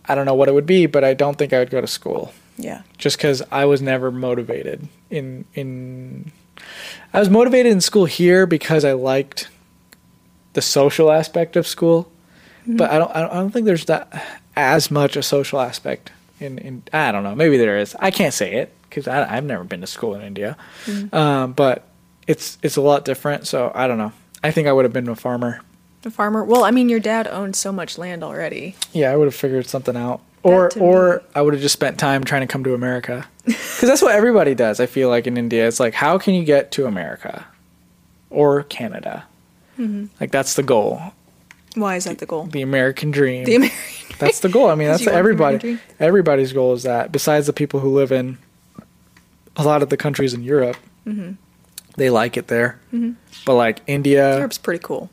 [0.07, 1.87] I don't know what it would be, but I don't think I would go to
[1.87, 2.83] school Yeah.
[2.97, 6.33] just because I was never motivated in in.
[7.13, 9.49] I was motivated in school here because I liked
[10.59, 12.11] the social aspect of school,
[12.67, 13.11] but I don't.
[13.17, 14.05] I don't- I don't think there's that
[14.57, 16.59] as much a social aspect in.
[16.59, 17.35] in I don't know.
[17.35, 17.95] Maybe there is.
[18.01, 20.57] I can't say it because I've never been to school in India,
[21.13, 21.85] um, but
[22.27, 23.47] it's it's a lot different.
[23.47, 24.13] So I don't know.
[24.43, 25.61] I think I would have been a farmer.
[26.05, 26.43] A farmer.
[26.45, 28.75] Well, I mean, your dad owned so much land already.
[28.93, 30.21] Yeah, I would have figured something out.
[30.43, 33.27] Or or I would have just spent time trying to come to America.
[33.47, 34.79] Cuz that's what everybody does.
[34.81, 37.45] I feel like in India it's like how can you get to America
[38.31, 39.25] or Canada?
[39.79, 40.07] Mm-hmm.
[40.21, 41.01] Like that's the goal.
[41.75, 42.47] Why is that the goal?
[42.47, 43.45] The American dream.
[43.45, 43.79] The American.
[44.19, 44.69] that's the goal.
[44.69, 47.91] I mean, that's you want the everybody everybody's goal is that besides the people who
[47.91, 48.39] live in
[49.57, 50.77] a lot of the countries in Europe.
[51.07, 51.33] Mm-hmm.
[51.97, 52.81] They like it there.
[53.45, 55.11] But like India, Europe's pretty cool.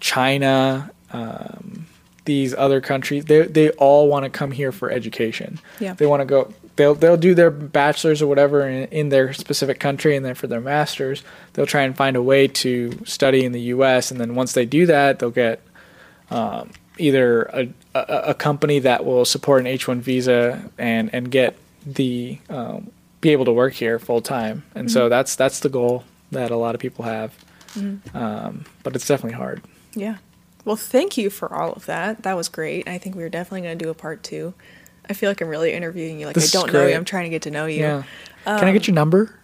[0.00, 1.86] China, um,
[2.24, 5.58] these other countries, they they all want to come here for education.
[5.80, 5.94] Yeah.
[5.94, 6.52] They want to go.
[6.78, 10.46] They'll they'll do their bachelor's or whatever in, in their specific country, and then for
[10.46, 14.12] their masters, they'll try and find a way to study in the U.S.
[14.12, 15.60] And then once they do that, they'll get
[16.30, 21.58] um, either a, a, a company that will support an H1 visa and and get
[21.84, 24.62] the um, be able to work here full time.
[24.76, 27.34] And so that's that's the goal that a lot of people have.
[28.14, 29.62] Um, but it's definitely hard.
[29.94, 30.18] Yeah.
[30.64, 32.22] Well, thank you for all of that.
[32.22, 32.86] That was great.
[32.88, 34.54] I think we're definitely going to do a part two.
[35.10, 36.26] I feel like I'm really interviewing you.
[36.26, 36.94] Like This I don't know you.
[36.94, 37.80] I'm trying to get to know you.
[37.80, 38.02] Yeah.
[38.44, 39.34] Can I get your number?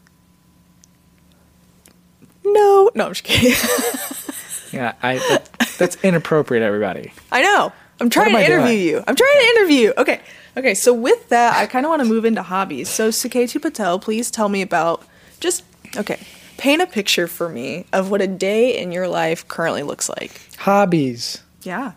[2.45, 3.55] No, no, I'm just kidding.
[4.75, 7.13] Yeah, I that, that's inappropriate, everybody.
[7.31, 7.73] I know.
[8.01, 8.81] I'm trying to I interview doing?
[8.81, 9.05] you.
[9.07, 9.95] I'm trying to interview you.
[9.97, 10.21] Okay.
[10.57, 10.75] Okay.
[10.75, 12.89] So with that, I kind of want to move into hobbies.
[12.89, 15.07] So Suketu Patel, please tell me about
[15.39, 15.63] just
[15.97, 16.19] okay.
[16.59, 20.41] Paint a picture for me of what a day in your life currently looks like.
[20.59, 21.43] Hobbies.
[21.63, 21.93] Yeah.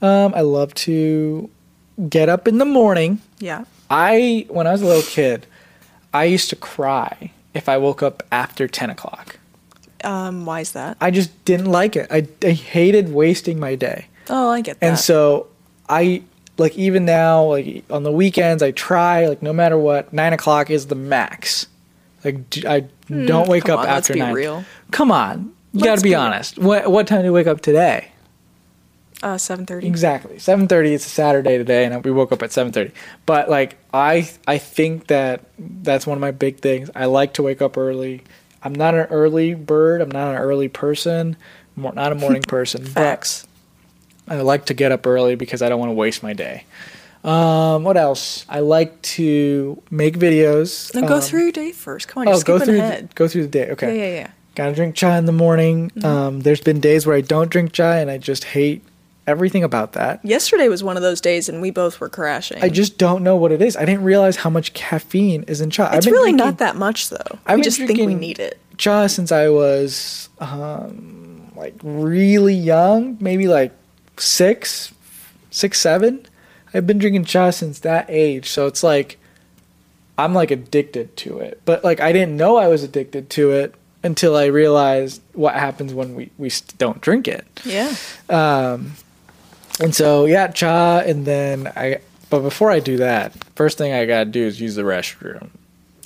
[0.00, 1.50] Um, I love to
[2.08, 3.20] get up in the morning.
[3.38, 3.64] Yeah.
[3.90, 5.46] I when I was a little kid,
[6.12, 9.38] I used to cry if I woke up after ten o'clock.
[10.02, 10.44] Um.
[10.46, 10.96] Why is that?
[11.00, 12.06] I just didn't like it.
[12.10, 14.06] I, I hated wasting my day.
[14.28, 14.86] Oh, I get that.
[14.86, 15.48] And so
[15.88, 16.22] I
[16.58, 20.12] like even now, like on the weekends, I try like no matter what.
[20.12, 21.66] Nine o'clock is the max.
[22.24, 24.34] Like I don't wake Hmm, come up on, let's after be nine.
[24.34, 24.64] real.
[24.90, 26.58] Come on, you got Let's to be be honest.
[26.58, 28.08] What what time do you wake up today?
[29.24, 29.86] Uh, seven thirty.
[29.86, 30.94] Exactly, seven thirty.
[30.94, 32.92] It's a Saturday today, and we woke up at seven thirty.
[33.26, 36.90] But like I I think that that's one of my big things.
[36.94, 38.22] I like to wake up early.
[38.62, 40.00] I'm not an early bird.
[40.00, 41.36] I'm not an early person.
[41.76, 42.82] More, not a morning person.
[42.84, 43.46] but Facts.
[44.28, 46.64] I like to get up early because I don't want to waste my day.
[47.24, 48.44] Um, what else?
[48.48, 50.92] I like to make videos.
[51.06, 52.08] Go Um, through your day first.
[52.08, 53.14] Come on, Oh, you're go skipping through ahead.
[53.14, 53.70] go through the day.
[53.70, 53.98] Okay.
[53.98, 54.30] Yeah, yeah, yeah.
[54.54, 55.90] Gotta drink chai in the morning.
[56.04, 58.82] Um, there's been days where I don't drink chai, and I just hate
[59.26, 60.24] everything about that.
[60.24, 62.62] Yesterday was one of those days, and we both were crashing.
[62.62, 63.76] I just don't know what it is.
[63.76, 65.86] I didn't realize how much caffeine is in chai.
[65.90, 67.38] I've been really drinking not that much, though.
[67.46, 68.60] I've just think we need it.
[68.76, 73.72] chai since I was um, like really young, maybe like
[74.16, 74.92] six,
[75.50, 76.26] six, seven.
[76.72, 79.18] I've been drinking chai since that age, so it's like
[80.18, 81.60] I'm like addicted to it.
[81.64, 85.94] But like I didn't know I was addicted to it until I realized what happens
[85.94, 87.46] when we we don't drink it.
[87.64, 87.94] Yeah.
[88.28, 88.92] Um,
[89.80, 91.98] and so yeah, cha, and then I.
[92.30, 95.50] But before I do that, first thing I gotta do is use the restroom.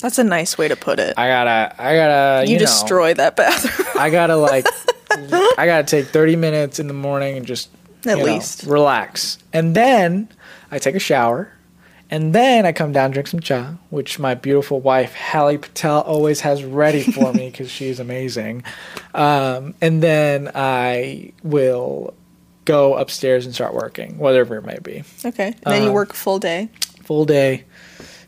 [0.01, 1.15] That's a nice way to put it.
[1.17, 3.89] I gotta, I gotta, you you, know, destroy that bathroom.
[3.99, 4.67] I gotta like,
[5.11, 7.71] I gotta take thirty minutes in the morning and just
[8.07, 8.65] At you know, least.
[8.65, 10.29] relax, and then
[10.71, 11.51] I take a shower,
[12.11, 16.41] and then I come down drink some cha, which my beautiful wife Hallie Patel always
[16.43, 18.63] has ready for me because she's amazing,
[19.15, 22.15] um, and then I will
[22.77, 25.49] go upstairs and start working, whatever it may be, okay.
[25.65, 26.69] And then you Uh, work full day.
[27.05, 27.65] full day.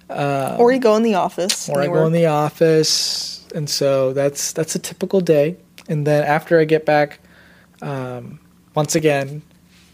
[0.09, 1.69] or you go in the office.
[1.69, 5.57] or I you go in the office, and so that's that's a typical day.
[5.89, 7.21] And then after I get back,
[7.83, 8.39] um,
[8.75, 9.43] once again,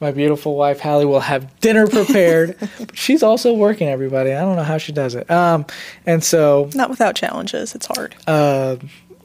[0.01, 2.57] my beautiful wife Hallie will have dinner prepared.
[2.95, 3.89] she's also working.
[3.89, 5.31] Everybody, I don't know how she does it.
[5.31, 5.65] Um,
[6.07, 7.75] and so Not without challenges.
[7.75, 8.15] It's hard.
[8.27, 8.77] uh,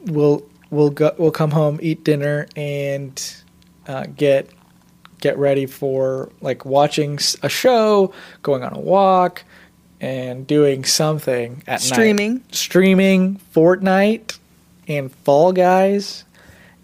[0.06, 3.14] we'll we'll go we'll come home, eat dinner, and
[3.86, 4.48] uh, get
[5.22, 9.44] get ready for like watching a show, going on a walk,
[10.02, 11.80] and doing something at night.
[11.80, 12.44] Streaming.
[12.50, 14.38] streaming Fortnite
[14.88, 16.24] and Fall Guys,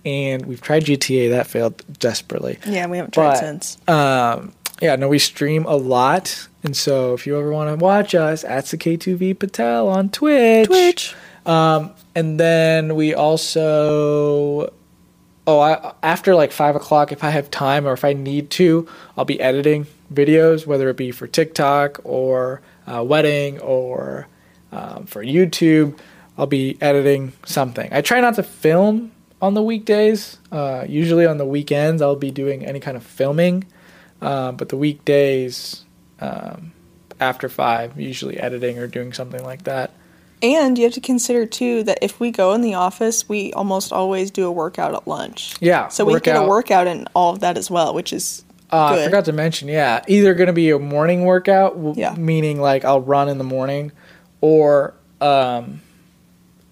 [0.07, 1.31] and we've tried GTA.
[1.31, 2.59] That failed desperately.
[2.67, 3.77] Yeah, we haven't tried But, since.
[3.87, 8.15] Um, yeah, no, we stream a lot, and so if you ever want to watch
[8.15, 10.69] us, at the K2V Patel on Twitch.
[10.69, 11.15] Twitch.
[11.45, 14.73] Um, and then we also,
[15.49, 18.87] oh, I, after like five o'clock, if I have time or if I need to,
[19.17, 24.29] I'll be editing videos, whether it be for TikTok or uh, wedding or
[24.73, 25.99] um, for YouTube.
[26.37, 27.89] I'll be editing something.
[27.91, 30.37] I try not to film on the weekdays.
[30.53, 33.65] Uh, usually on the weekends, I'll be doing any kind of filming.
[34.21, 35.83] Um, but the weekdays,
[36.21, 36.73] um,
[37.19, 39.93] after five, usually editing or doing something like that.
[40.43, 43.93] And you have to consider too that if we go in the office, we almost
[43.93, 45.55] always do a workout at lunch.
[45.61, 46.87] Yeah, So we get a workout.
[46.87, 48.97] and all of that as well, which is Uh.
[49.01, 52.15] I forgot to mention, yeah, either going to be a morning workout, w- Yeah.
[52.17, 53.93] meaning like I'll run in the morning,
[54.43, 55.81] or um,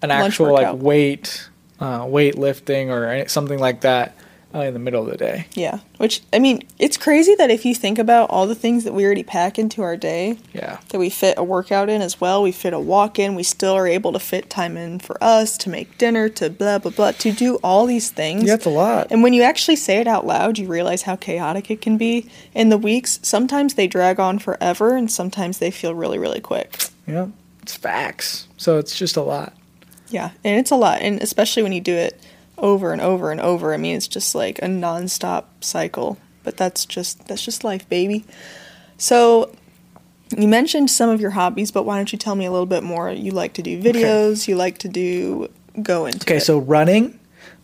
[0.01, 0.75] an Lunch actual workout.
[0.75, 1.49] like weight,
[1.79, 4.15] uh, weight lifting or something like that
[4.55, 5.45] uh, in the middle of the day.
[5.53, 5.79] Yeah.
[5.97, 9.05] Which I mean, it's crazy that if you think about all the things that we
[9.05, 12.51] already pack into our day, Yeah, that we fit a workout in as well, we
[12.51, 15.69] fit a walk in, we still are able to fit time in for us to
[15.69, 18.43] make dinner, to blah blah blah, to do all these things.
[18.43, 19.07] yeah, it's a lot.
[19.11, 22.29] And when you actually say it out loud, you realize how chaotic it can be.
[22.53, 26.77] In the weeks, sometimes they drag on forever and sometimes they feel really, really quick.
[27.05, 27.27] Yeah,
[27.61, 28.47] it's facts.
[28.57, 29.53] So it's just a lot.
[30.09, 31.01] Yeah, and it's a lot.
[31.01, 32.19] And especially when you do it
[32.57, 36.85] over and over and over, I mean, it's just like a nonstop cycle but that's
[36.85, 38.23] just that's just life, baby.
[38.97, 39.53] So
[40.37, 42.83] you mentioned some of your hobbies, but why don't you tell me a little bit
[42.83, 43.11] more?
[43.11, 45.49] You like to do videos, you like to do
[45.81, 46.43] go into Okay, it.
[46.43, 47.19] so running,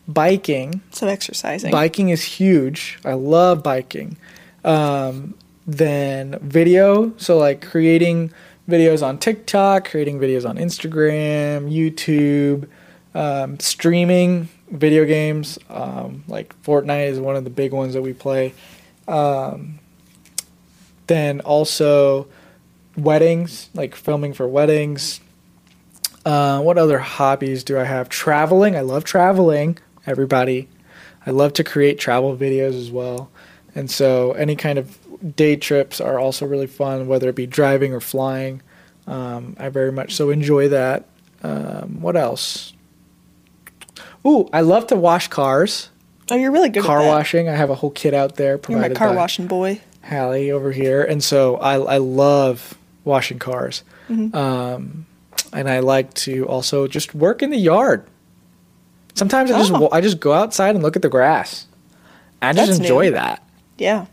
[0.05, 0.81] biking.
[0.91, 1.71] some exercising.
[1.71, 2.99] Biking is huge.
[3.05, 4.17] I love biking.
[4.65, 5.35] Um,
[5.65, 8.33] then video, so like creating
[8.67, 12.67] videos on TikTok, creating videos on Instagram, YouTube,
[13.15, 15.57] um, streaming video games.
[15.69, 18.53] Um, like Fortnite is one of the big ones that we play.
[19.07, 19.79] Um,
[21.07, 22.27] then also
[22.97, 25.21] weddings, like filming for weddings.
[26.25, 28.09] Uh, what other hobbies do I have?
[28.09, 28.75] Traveling.
[28.75, 29.77] I love traveling.
[30.05, 30.69] Everybody.
[31.25, 33.29] I love to create travel videos as well.
[33.75, 34.97] And so any kind of
[35.35, 38.61] day trips are also really fun, whether it be driving or flying.
[39.07, 41.07] Um, I very much so enjoy that.
[41.41, 42.73] Um, what else?
[44.25, 45.89] Ooh, I love to wash cars.
[46.31, 47.49] oh, you're really good car at car washing.
[47.49, 49.81] I have a whole kit out there You're my car washing boy.
[50.03, 53.83] Hallie over here, and so I I love washing cars.
[54.09, 54.35] Mm-hmm.
[54.35, 55.05] Um,
[55.53, 58.05] and I like to also just work in the yard.
[59.15, 59.89] Sometimes I just Oh.
[59.91, 61.67] I just go outside and look at the grass.
[62.41, 63.11] I just That's enjoy new.
[63.11, 63.41] that.
[63.77, 64.05] Yeah,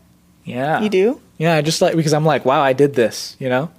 [0.45, 0.81] Yeah.
[0.81, 1.19] you do.
[1.37, 3.69] Yeah, I just like because I'm like, wow, I did this, you know?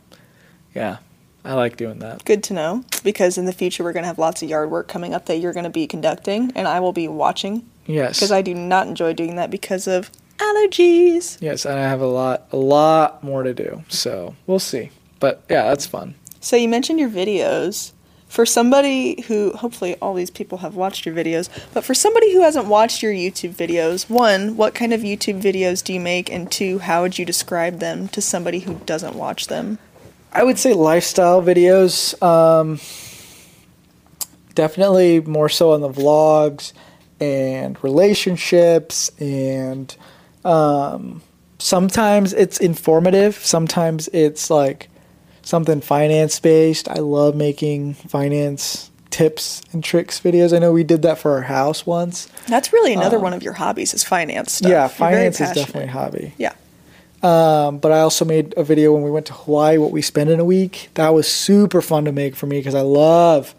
[0.74, 0.98] Yeah.
[1.44, 2.24] I like doing that.
[2.24, 4.86] Good to know because in the future we're going to have lots of yard work
[4.88, 8.16] coming up that you're going to be conducting, and I will be watching Yes.
[8.18, 11.38] because I do not enjoy doing that because of allergies.
[11.40, 13.82] Yes, and I have a lot a lot more to do.
[13.88, 14.90] So, we'll see.
[15.20, 16.14] But yeah, that's fun.
[16.40, 17.92] So you mentioned your videos.
[18.28, 22.40] For somebody who, hopefully, all these people have watched your videos, but for somebody who
[22.40, 26.32] hasn't watched your YouTube videos, one, what kind of YouTube videos do you make?
[26.32, 29.78] And two, how would you describe them to somebody who doesn't watch them?
[30.32, 32.20] I would say lifestyle videos.
[32.22, 32.80] Um,
[34.54, 36.72] definitely more so on the vlogs
[37.20, 39.94] and relationships, and
[40.44, 41.22] um,
[41.58, 43.36] sometimes it's informative.
[43.36, 44.88] Sometimes it's like
[45.42, 46.88] something finance based.
[46.88, 50.56] I love making finance tips and tricks videos.
[50.56, 52.26] I know we did that for our house once.
[52.48, 54.70] That's really another one of your hobbies is finance stuff.
[54.70, 56.34] Yeah, You're finance is definitely a hobby.
[56.38, 56.54] Yeah.
[57.22, 60.28] Um, but I also made a video when we went to Hawaii, what we spend
[60.30, 60.88] in a week.
[60.94, 63.54] That was super fun to make for me because I love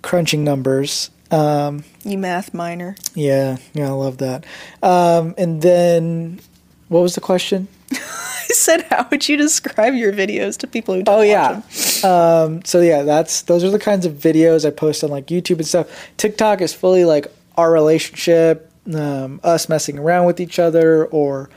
[0.00, 1.10] crunching numbers.
[1.30, 2.96] Um, You math minor.
[3.14, 4.44] yeah, yeah, I love that.
[4.82, 6.40] Um, and then,
[6.88, 7.68] what was the question?
[7.92, 11.62] I said, how would you describe your videos to people who don't Oh yeah.
[12.04, 15.56] Um, so yeah, that's those are the kinds of videos I post on like YouTube
[15.56, 15.88] and stuff.
[16.16, 21.48] TikTok is fully like our relationship, um, us messing around with each other, or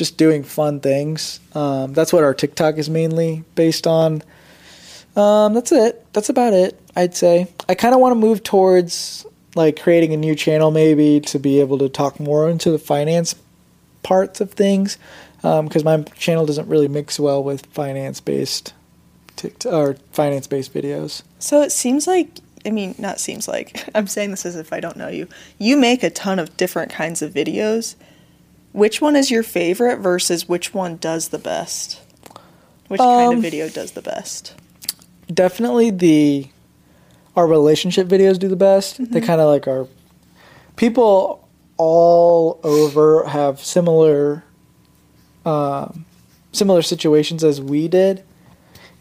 [0.00, 1.40] just doing fun things.
[1.54, 4.22] Um, that's what our TikTok is mainly based on.
[5.14, 6.10] Um, that's it.
[6.14, 6.80] That's about it.
[6.96, 7.48] I'd say.
[7.68, 11.60] I kind of want to move towards like creating a new channel maybe to be
[11.60, 13.34] able to talk more into the finance
[14.02, 14.96] parts of things
[15.42, 18.72] because my channel doesn't really mix well with finance based
[19.36, 21.24] TikTok or finance based videos.
[21.40, 24.80] So it seems like, I mean, not seems like, I'm saying this as if I
[24.80, 25.28] don't know you.
[25.58, 27.96] You make a ton of different kinds of videos.
[28.72, 32.00] Which one is your favorite versus which one does the best?
[32.88, 34.54] Which kind of Um, video does the best?
[35.32, 36.48] Definitely the
[37.36, 38.98] our relationship videos do the best.
[39.12, 39.86] They kind of like our
[40.76, 44.44] people all over have similar
[45.46, 46.04] um,
[46.52, 48.22] similar situations as we did.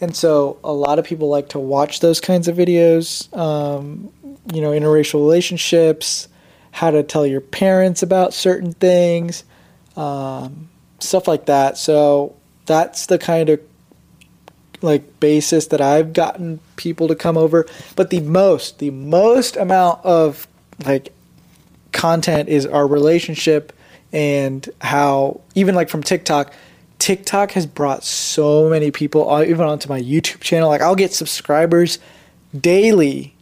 [0.02, 4.10] And so a lot of people like to watch those kinds of videos, um,
[4.54, 6.30] you know, interracial relationships,
[6.72, 9.44] how to tell your parents about certain things,
[10.00, 10.70] um,
[11.00, 11.78] stuff like that.
[11.78, 12.36] So
[12.66, 13.60] that's the kind of
[14.82, 17.68] like basis that I've gotten people to come over.
[17.96, 20.48] But the most, the most amount of
[20.86, 21.14] like
[21.92, 23.74] content is our relationship
[24.14, 26.54] and how even like from TikTok,
[26.98, 30.70] TikTok has brought so many people uh, even onto my YouTube channel.
[30.70, 32.00] Like I'll get subscribers
[32.58, 33.36] daily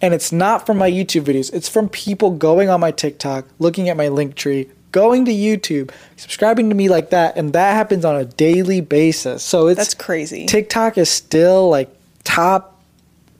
[0.00, 1.52] and it's not from my YouTube videos.
[1.52, 5.90] It's from people going on my TikTok, looking at my link tree, going to YouTube,
[6.16, 9.42] subscribing to me like that, and that happens on a daily basis.
[9.42, 10.46] So it's That's crazy.
[10.46, 11.90] TikTok is still like
[12.24, 12.80] top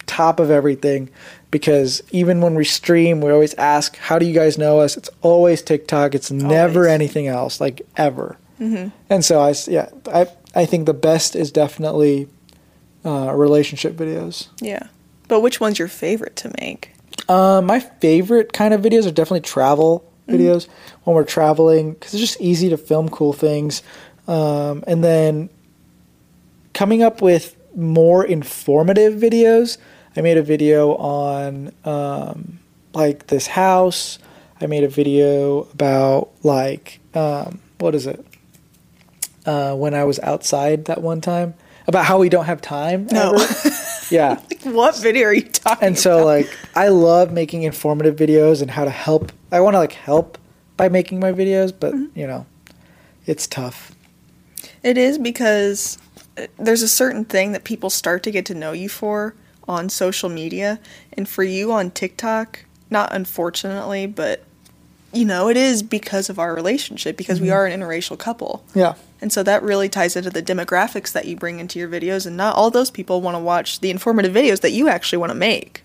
[0.07, 1.11] top of everything
[1.51, 5.11] because even when we stream, we always ask, "How do you guys know us?" It's
[5.23, 6.15] always TikTok.
[6.15, 8.37] It's never anything else, like ever.
[8.61, 8.89] Mm-hmm.
[9.09, 12.29] And so I, yeah, I I think the best is definitely
[13.05, 14.49] uh, relationship videos.
[14.61, 14.89] yeah.
[15.29, 16.95] But which one's your favorite to make?
[17.29, 20.69] Uh, my favorite kind of videos are definitely travel videos
[21.05, 23.83] when we're traveling because it's just easy to film cool things.
[24.27, 25.49] Um, and then
[26.75, 29.79] coming up with more informative videos.
[30.17, 32.59] I made a video on um,
[32.95, 34.19] like this house.
[34.61, 38.25] I made a video about like um, what is it?
[39.49, 41.55] uh, when I was outside that one time
[41.89, 43.07] about how we don't have time.
[43.11, 43.37] No.
[44.11, 44.41] yeah.
[44.65, 46.27] What video are you talking And so about?
[46.27, 49.33] like I love making informative videos and how to help.
[49.51, 50.39] I want to like help
[50.77, 52.19] by making my videos, but Mm-hmm.
[52.19, 52.47] you know,
[53.27, 53.93] it's tough.
[54.83, 55.99] It is because
[56.37, 59.35] uh, there's a certain thing that people start to get to know you for
[59.67, 60.79] on social media.
[61.15, 64.45] And for you on TikTok, not unfortunately, but
[65.13, 68.63] you know, it is because of our relationship, because we are an interracial couple.
[68.75, 68.95] Yeah.
[69.21, 72.27] And so that really ties into the demographics that you bring into your videos.
[72.27, 75.31] And not all those people want to watch the informative videos that you actually want
[75.31, 75.83] to make.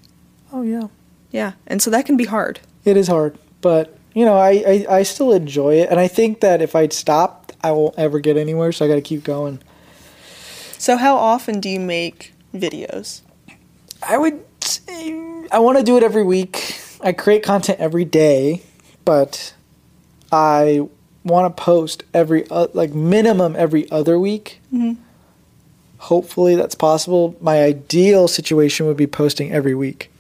[0.52, 0.88] Oh yeah.
[1.32, 1.54] Yeah.
[1.66, 2.60] And so that can be hard.
[2.86, 6.42] It is hard, but you know, I, I, I still enjoy it, and I think
[6.42, 8.72] that if I'd stopped, I won't ever get anywhere.
[8.72, 9.60] So I got to keep going.
[10.78, 13.22] So, how often do you make videos?
[14.08, 16.80] I would say I want to do it every week.
[17.02, 18.62] I create content every day,
[19.06, 19.54] but
[20.32, 20.88] I
[21.24, 24.60] want to post every uh, like minimum every other week.
[24.74, 24.98] Mhm.
[25.98, 27.36] Hopefully that's possible.
[27.40, 30.12] My ideal situation would be posting every week.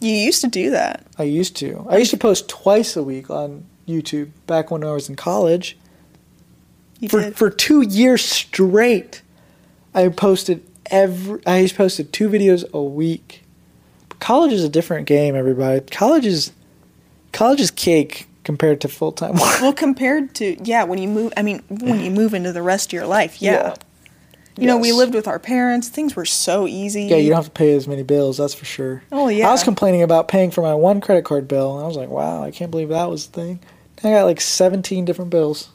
[0.00, 1.04] You used to do that.
[1.18, 1.86] I used to.
[1.90, 5.76] I used to post twice a week on YouTube back when I was in college.
[7.00, 7.36] You for did.
[7.36, 9.22] for two years straight.
[9.94, 11.40] I posted every.
[11.46, 13.42] I used posted two videos a week.
[14.08, 15.80] But college is a different game, everybody.
[15.80, 16.52] College is
[17.32, 19.60] college is cake compared to full time work.
[19.60, 22.88] Well, compared to yeah, when you move, I mean, when you move into the rest
[22.88, 23.52] of your life, yeah.
[23.52, 23.74] Yeah.
[24.56, 25.90] You know, we lived with our parents.
[25.90, 27.02] Things were so easy.
[27.02, 28.38] Yeah, you don't have to pay as many bills.
[28.38, 29.02] That's for sure.
[29.12, 29.48] Oh, yeah.
[29.48, 32.08] I was complaining about paying for my one credit card bill, and I was like,
[32.08, 33.60] "Wow, I can't believe that was the thing."
[34.02, 35.68] I got like seventeen different bills.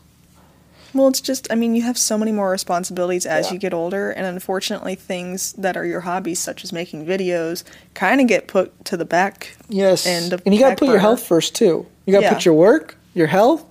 [0.94, 3.54] Well, it's just, I mean, you have so many more responsibilities as Yeah.
[3.54, 7.64] you get older, and unfortunately, things that are your hobbies, such as making videos,
[7.96, 9.56] kind of get put to the back.
[9.70, 11.88] Yes, And and, you got to put your health first too.
[12.06, 12.34] You got to Yeah.
[12.34, 13.64] put your work, your health,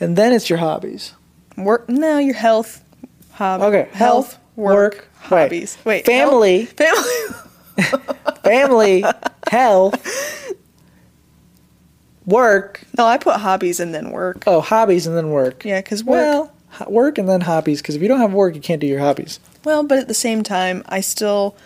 [0.00, 1.12] and then it's your hobbies.
[1.56, 2.82] Work, no, your health,
[3.32, 5.42] hob- Okay, health, health, work, work, right.
[5.44, 5.78] hobbies.
[5.84, 6.68] Wait, Family.
[6.78, 7.06] health-
[7.78, 8.02] family.
[8.44, 9.04] family,
[9.50, 10.52] health,
[12.26, 12.82] work.
[12.98, 14.44] no, I put hobbies and then work.
[14.46, 15.64] Oh, hobbies and then work.
[15.64, 16.16] Yeah, because work.
[16.20, 16.52] Well,
[16.88, 17.80] work and then hobbies.
[17.82, 19.40] Because if you don't have work, you can't do your hobbies.
[19.64, 21.56] Well, but at the same time, I still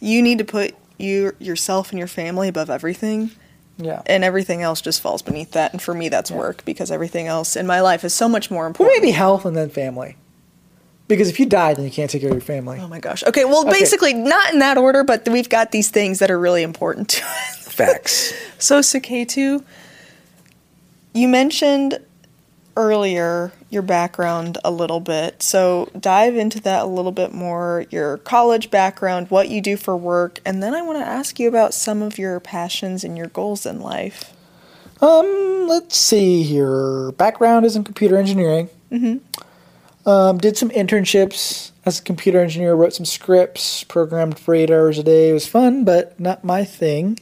[0.00, 3.30] you need to put you yourself and your family above everything,
[3.78, 4.02] Yeah.
[4.06, 5.72] and everything else just falls beneath that.
[5.72, 6.36] And for me, that's Yeah.
[6.38, 9.00] work because everything else in my life is so much more Well, important.
[9.02, 10.16] maybe health and then family.
[11.08, 12.78] Because if you die, then you can't take care of your family.
[12.80, 13.24] Oh my gosh.
[13.24, 13.78] Okay, well, Okay.
[13.80, 17.22] basically not in that order, but we've got these things that are really important to
[17.24, 17.56] us.
[17.68, 18.32] Facts.
[18.58, 19.64] So, Suketu,
[21.14, 21.98] you mentioned
[22.76, 25.42] earlier your background a little bit.
[25.42, 29.96] So, dive into that a little bit more your college background, what you do for
[29.96, 33.28] work, and then I want to ask you about some of your passions and your
[33.28, 34.32] goals in life.
[35.00, 37.12] Um, let's see here.
[37.12, 38.68] Background is in computer engineering.
[38.92, 40.08] Mm-hmm.
[40.08, 42.74] Um, did some internships as a computer engineer.
[42.74, 43.84] Wrote some scripts.
[43.84, 45.30] Programmed for eight hours a day.
[45.30, 47.18] It was fun, but not my thing.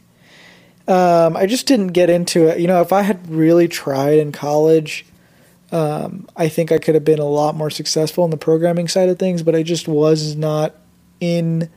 [0.89, 2.59] Um, I just didn't get into it.
[2.59, 5.05] You know, if I had really tried in college,
[5.71, 9.09] um, I think I could have been a lot more successful in the programming side
[9.09, 9.43] of things.
[9.43, 10.75] But I just was not
[11.21, 11.69] in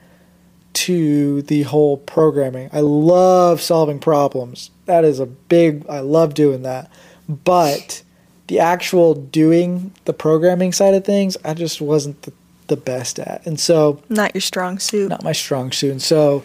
[0.74, 2.70] to the whole programming.
[2.72, 4.72] I love solving problems.
[4.86, 6.90] That is a big I love doing that.
[7.28, 8.04] But
[8.48, 12.34] the actual doing the programming side of things, I just wasn't the,
[12.68, 13.46] the best at.
[13.46, 15.10] And so Not your strong suit.
[15.10, 15.92] not my strong suit.
[15.92, 16.44] And so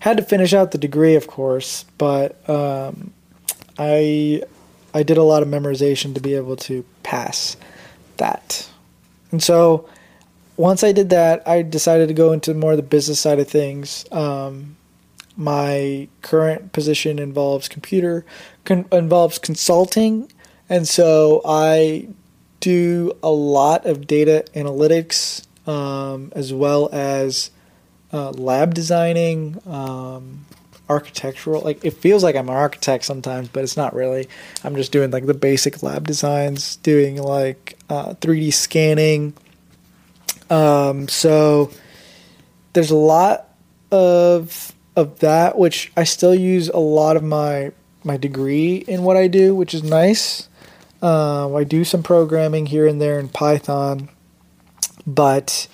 [0.00, 3.12] had to finish out the degree of course, but um,
[3.78, 4.42] I
[4.96, 7.56] I did a lot of memorization to be able to pass
[8.16, 8.68] that.
[9.30, 9.88] And so
[10.56, 13.48] once I did that, I decided to go into more of the business side of
[13.48, 14.06] things.
[14.10, 14.76] Um,
[15.36, 18.24] my current position involves computer
[18.64, 20.32] con- involves consulting,
[20.68, 22.08] and so I
[22.60, 27.50] do a lot of data analytics um, as well as
[28.14, 30.46] uh, lab designing, um,
[30.88, 31.62] architectural.
[31.62, 34.28] Like it feels like I'm an architect sometimes, but it's not really.
[34.64, 39.34] I'm just doing like the basic lab designs, doing like uh, 3D scanning.
[40.50, 41.70] Um, so
[42.72, 43.48] there's a lot
[43.90, 47.72] of of that, which I still use a lot of my
[48.04, 50.48] my degree in what I do, which is nice.
[51.02, 54.08] Um, I do some programming here and there in Python,
[55.06, 55.68] but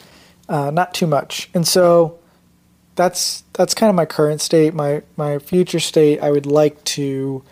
[0.49, 1.49] uh, not too much.
[1.55, 2.19] And so
[3.03, 4.75] that's that's kind of my current state.
[4.75, 7.43] My my future state, I would like to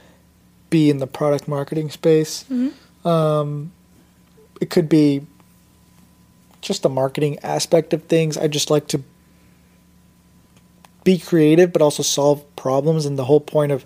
[0.70, 2.44] be in the product marketing space.
[3.04, 3.72] Um,
[4.60, 5.26] it could be
[6.60, 8.36] just the marketing aspect of things.
[8.36, 9.02] I just like to
[11.02, 13.06] be creative, but also solve problems.
[13.06, 13.84] And the whole point of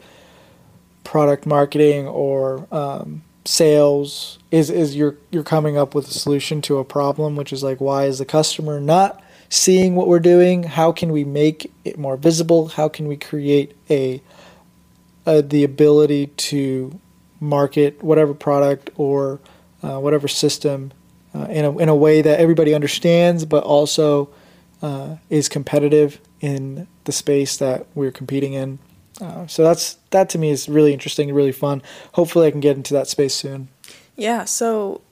[1.05, 6.79] product marketing or um, sales is is you're you're coming up with a solution to
[6.79, 9.23] a problem which is like why is the customer not
[9.55, 13.77] seeing what we're doing how can we make it more visible how can we create
[13.89, 14.21] a,
[15.27, 16.99] a the ability to
[17.39, 19.39] market whatever product or
[19.83, 20.93] uh, whatever system
[21.35, 24.29] uh, in a in a way that everybody understands but also
[24.83, 28.79] uh, is competitive in the space that we're competing in
[29.21, 31.83] uh, so that's that to me is really interesting and really fun.
[32.15, 33.69] Hopefully, I can get into that space soon.
[34.17, 34.45] Yeah.
[34.45, 35.03] So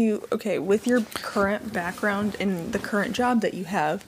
[0.00, 4.04] you okay with your current background and the current job that you have?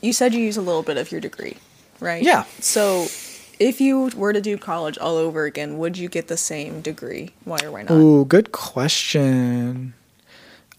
[0.00, 1.56] You said you use a little bit of your degree,
[2.00, 2.22] right?
[2.22, 2.44] Yeah.
[2.60, 3.06] So
[3.58, 7.30] if you were to do college all over again, would you get the same degree?
[7.44, 7.92] Why or why not?
[7.92, 9.94] Ooh, good question.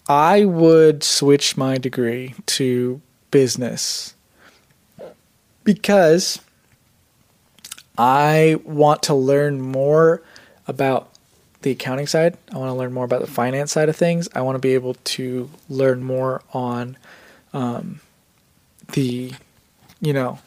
[0.08, 4.14] I would switch my degree to business
[5.64, 6.40] because
[7.98, 10.22] I want to learn more
[10.66, 11.07] about
[11.62, 12.36] the accounting side.
[12.52, 14.28] I want to learn more about the finance side of things.
[14.34, 16.96] I want to be able to learn more on
[17.52, 18.00] um,
[18.92, 19.32] the,
[20.00, 20.38] you know,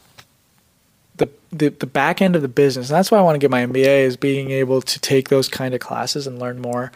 [1.17, 2.89] the, the the back end of the business.
[2.89, 5.47] And that's why I want to get my MBA is being able to take those
[5.47, 6.91] kind of classes and learn more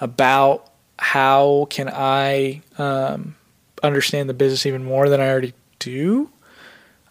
[0.00, 3.36] about how can I um,
[3.82, 6.30] understand the business even more than I already do.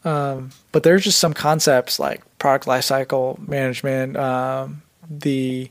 [0.06, 5.70] Um, but there's just some concepts like product lifecycle management, um, the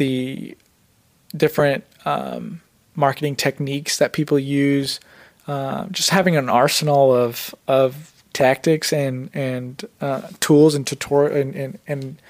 [0.00, 0.56] the
[1.36, 2.60] different um,
[2.96, 4.98] marketing techniques that people use,
[5.46, 11.54] uh, just having an arsenal of of tactics and and uh, tools and tutorial and,
[11.54, 12.22] and, and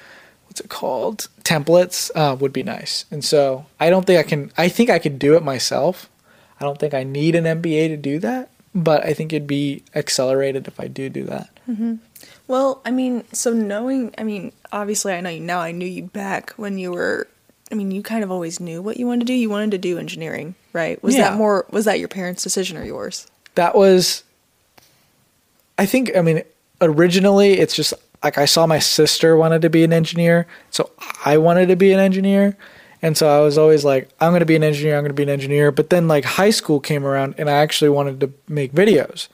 [0.47, 3.07] what's it called templates uh, would be nice.
[3.11, 4.53] And so I don't think I can.
[4.59, 6.11] I think I could do it myself.
[6.61, 9.83] I don't think I need an MBA to do that but I think it'd be
[9.95, 11.51] accelerated if I do do that.
[11.69, 11.97] Mm-hmm.
[12.47, 15.61] Well, I mean, so knowing, I mean, obviously I know you now.
[15.61, 17.29] I knew you back when you were.
[17.71, 19.33] I mean, you kind of always knew what you wanted to do.
[19.33, 21.03] You wanted to do engineering, right?
[21.03, 21.31] Was yeah.
[21.31, 21.67] that more?
[21.71, 23.27] Was that your parents' decision or yours?
[23.55, 24.25] That was.
[25.79, 26.17] I think.
[26.17, 26.43] I mean,
[26.81, 30.91] originally it's just like I saw my sister wanted to be an engineer, so
[31.25, 32.57] I wanted to be an engineer.
[33.03, 35.15] And so I was always like, I'm going to be an engineer, I'm going to
[35.15, 35.73] be an engineer.
[35.73, 39.29] But then like high school came around and I actually wanted to make videos.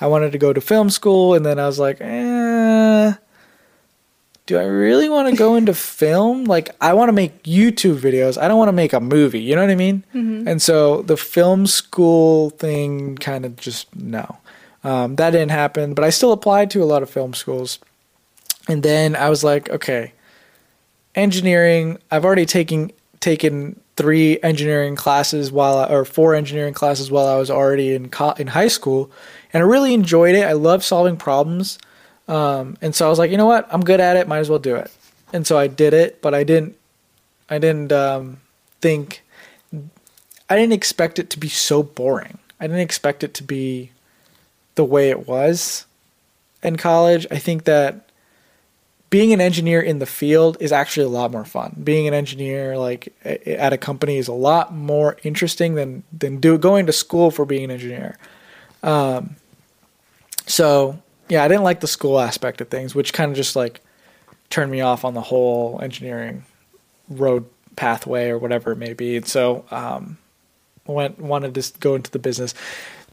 [0.00, 3.12] I wanted to go to film school and then I was like, eh,
[4.50, 6.44] do I really want to go into film?
[6.44, 8.36] Like I want to make YouTube videos.
[8.36, 9.40] I don't want to make a movie.
[9.40, 10.04] You know what I mean?
[10.12, 10.48] Mm-hmm.
[10.48, 14.38] And so the film school thing kind of just no.
[14.82, 17.78] Um, that didn't happen, but I still applied to a lot of film schools.
[18.66, 20.14] And then I was like, okay,
[21.14, 22.90] engineering, I've already taken
[23.20, 28.08] taken three engineering classes while I, or four engineering classes while I was already in
[28.08, 29.12] co- in high school,
[29.52, 30.44] and I really enjoyed it.
[30.44, 31.78] I love solving problems,
[32.30, 34.28] um, and so I was like, you know what, I'm good at it.
[34.28, 34.90] Might as well do it.
[35.32, 36.76] And so I did it, but I didn't.
[37.48, 38.40] I didn't um,
[38.80, 39.22] think.
[40.48, 42.38] I didn't expect it to be so boring.
[42.60, 43.90] I didn't expect it to be
[44.76, 45.86] the way it was
[46.62, 47.26] in college.
[47.30, 48.08] I think that
[49.08, 51.80] being an engineer in the field is actually a lot more fun.
[51.82, 56.56] Being an engineer like at a company is a lot more interesting than than do
[56.58, 58.16] going to school for being an engineer.
[58.84, 59.34] Um,
[60.46, 61.00] so
[61.30, 63.80] yeah, I didn't like the school aspect of things, which kind of just like
[64.50, 66.44] turned me off on the whole engineering
[67.08, 69.16] road pathway or whatever it may be.
[69.16, 70.18] And so um,
[70.86, 72.52] went wanted to go into the business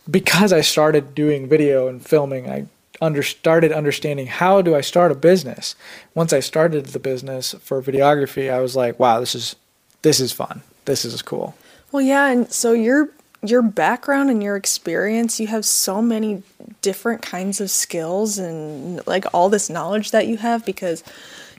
[0.10, 2.50] because I started doing video and filming.
[2.50, 2.66] I
[3.00, 5.76] under started understanding how do I start a business.
[6.16, 9.56] Once I started the business for videography, I was like, wow, this is
[10.02, 10.64] this is fun.
[10.86, 11.56] This is cool.
[11.92, 13.10] Well, yeah, and so your
[13.50, 16.44] your background and your experience, you have so many
[16.82, 21.04] different kinds of skills and like all this knowledge that you have because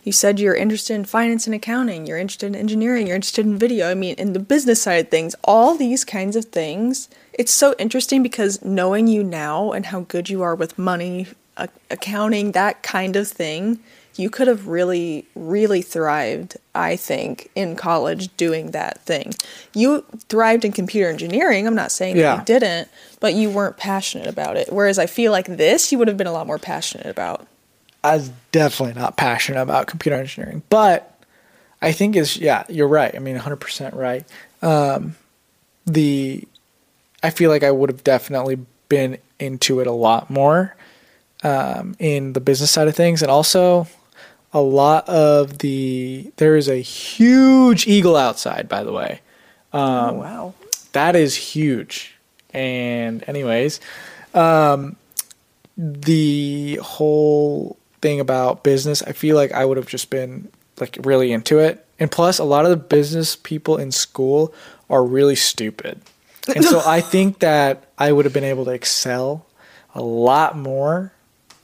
[0.05, 3.59] you said you're interested in finance and accounting, you're interested in engineering, you're interested in
[3.59, 3.91] video.
[3.91, 7.09] I mean, in the business side of things, all these kinds of things.
[7.32, 11.26] It's so interesting because knowing you now and how good you are with money,
[11.91, 13.80] accounting, that kind of thing,
[14.19, 19.35] you could have really, really thrived, I think, in college doing that thing.
[19.75, 21.66] You thrived in computer engineering.
[21.66, 22.37] I'm not saying yeah.
[22.37, 22.89] that you didn't,
[23.21, 24.73] but you weren't passionate about it.
[24.73, 27.47] Whereas I feel like this, you would have been a lot more passionate about.
[28.03, 31.14] I was definitely not passionate about computer engineering, but
[31.81, 33.14] I think is yeah, you're right.
[33.14, 34.25] I mean, 100% right.
[34.62, 35.16] Um,
[35.87, 36.47] the
[37.23, 38.59] I feel like I would have definitely
[38.89, 40.77] been into it a lot more
[41.43, 43.87] um, in the business side of things, and also
[44.53, 48.69] a lot of the there is a huge eagle outside.
[48.69, 49.21] By the way,
[49.73, 50.55] um, oh wow,
[50.93, 52.15] that is huge.
[52.51, 53.81] And anyways,
[54.35, 54.97] um,
[55.77, 61.33] the whole thing about business, I feel like I would have just been like really
[61.33, 64.55] into it And plus, a lot of the business people in school
[64.89, 66.01] are really stupid.
[66.55, 69.47] And so I think that I would have been able to excel
[69.95, 71.13] a lot more.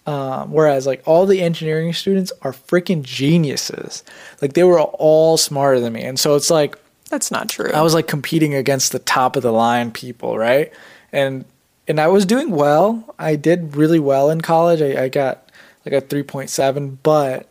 [0.07, 4.03] Um, whereas, like, all the engineering students are freaking geniuses.
[4.43, 6.03] Like, they were all smarter than me.
[6.03, 6.77] And so it's like,
[7.11, 7.71] That's not true.
[7.73, 10.73] I was like competing against the top of the line people, right?
[11.13, 11.45] And
[11.87, 13.15] and I was doing well.
[13.19, 14.81] I did really well in college.
[14.81, 15.51] I, I got
[15.85, 17.47] like a three point seven, but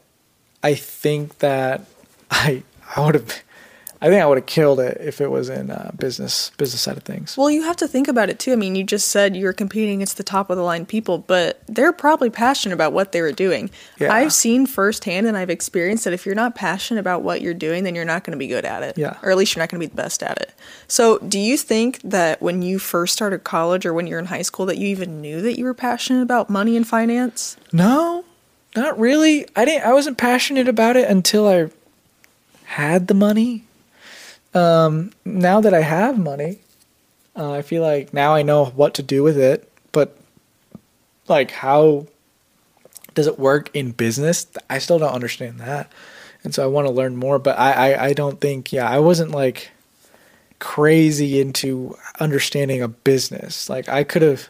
[0.64, 1.86] I think that
[2.32, 2.64] I
[2.96, 3.44] I would have
[4.04, 6.98] I think I would have killed it if it was in uh, business business side
[6.98, 7.38] of things.
[7.38, 8.52] Well, you have to think about it too.
[8.52, 11.20] I mean, you just said you were competing against the top of the line people,
[11.20, 13.70] but they're probably passionate about what they were doing.
[13.98, 14.14] Yeah.
[14.14, 17.86] I've seen firsthand and I've experienced that if you're not passionate about what you're doing,
[17.86, 18.98] then you're not going to be good at it.
[18.98, 19.18] Yeah.
[19.24, 20.54] Or at least you're not going to be the best at it.
[20.90, 24.42] So, do you think that when you first started college or when you're in high
[24.42, 27.56] school that you even knew that you were passionate about money and finance?
[27.72, 28.26] No,
[28.76, 29.48] not really.
[29.56, 29.88] I didn't.
[29.88, 31.70] I wasn't passionate about it until I
[32.66, 33.64] had the money.
[34.54, 36.60] Um, now that I have money,
[37.36, 39.70] uh, I feel like now I know what to do with it.
[39.92, 40.18] But
[41.28, 42.08] like, how
[43.14, 44.48] does it work in business?
[44.70, 45.92] I still don't understand that,
[46.44, 47.40] and so I want to learn more.
[47.40, 48.72] But I, I, I don't think.
[48.72, 49.72] Yeah, I wasn't like
[50.60, 53.70] crazy into understanding a business.
[53.70, 54.50] Like I could have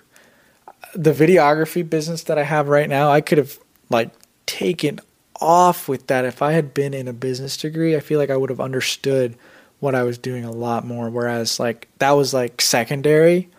[0.94, 3.58] the videography business that I have right now, I could have
[3.90, 4.12] like
[4.46, 5.00] taken
[5.42, 7.96] off with that if I had been in a business degree.
[7.96, 9.36] I feel like I would have understood
[9.84, 11.10] what I was doing a lot more.
[11.10, 13.50] Whereas like that was like secondary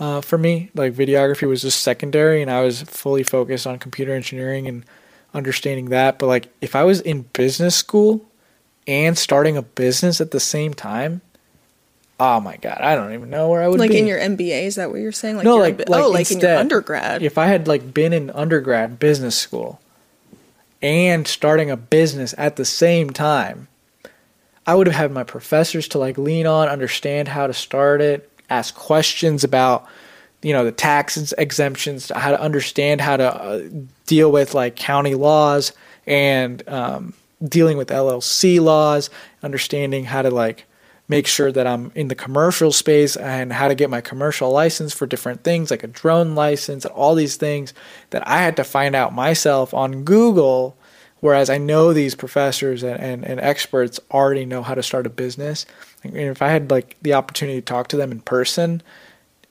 [0.00, 0.70] uh, for me.
[0.74, 4.84] Like videography was just secondary, and I was fully focused on computer engineering and
[5.34, 6.18] understanding that.
[6.18, 8.24] But like if I was in business school
[8.86, 11.20] and starting a business at the same time.
[12.20, 13.98] Oh my god, I don't even know where I would be Like be.
[13.98, 15.34] in your MBA, is that what you're saying?
[15.36, 17.22] Like No, like- MB- like oh, like in your instead, undergrad.
[17.22, 19.80] if I had like been in undergrad business school
[20.80, 23.66] and starting a business at the same time,
[24.66, 28.30] I would have had my professors to like lean on, understand how to start it,
[28.50, 29.86] ask questions about
[30.42, 33.62] you know the tax exemptions, how to understand how to uh,
[34.06, 35.72] deal with like county laws
[36.06, 39.10] and um, dealing with LLC laws,
[39.42, 40.66] understanding how to like
[41.08, 44.94] make sure that I'm in the commercial space and how to get my commercial license
[44.94, 47.74] for different things like a drone license and all these things
[48.10, 50.76] that I had to find out myself on Google.
[51.24, 55.08] Whereas I know these professors and, and, and experts already know how to start a
[55.08, 55.64] business.
[56.02, 58.82] And if I had like the opportunity to talk to them in person,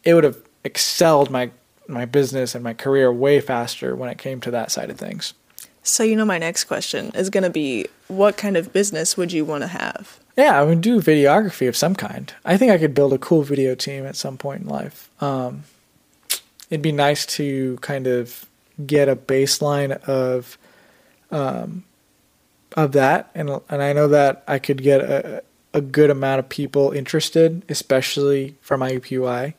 [0.03, 1.49] it would have excelled my
[1.87, 5.33] my business and my career way faster when it came to that side of things.
[5.81, 9.31] so you know, my next question is going to be, what kind of business would
[9.31, 10.19] you want to have?
[10.37, 12.31] Yeah, I would do videography of some kind.
[12.45, 15.09] I think I could build a cool video team at some point in life.
[15.23, 15.63] Um,
[16.69, 18.45] it'd be nice to kind of
[18.85, 20.59] get a baseline of
[21.33, 21.83] um,
[22.77, 26.47] of that, and and I know that I could get a a good amount of
[26.49, 29.55] people interested, especially from IUPUI.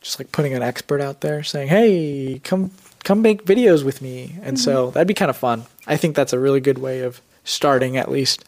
[0.00, 2.72] Just like putting an expert out there saying, "Hey, come
[3.04, 5.64] come make videos with me," and so that'd be kind of fun.
[5.86, 8.44] I think that's a really good way of starting, at least.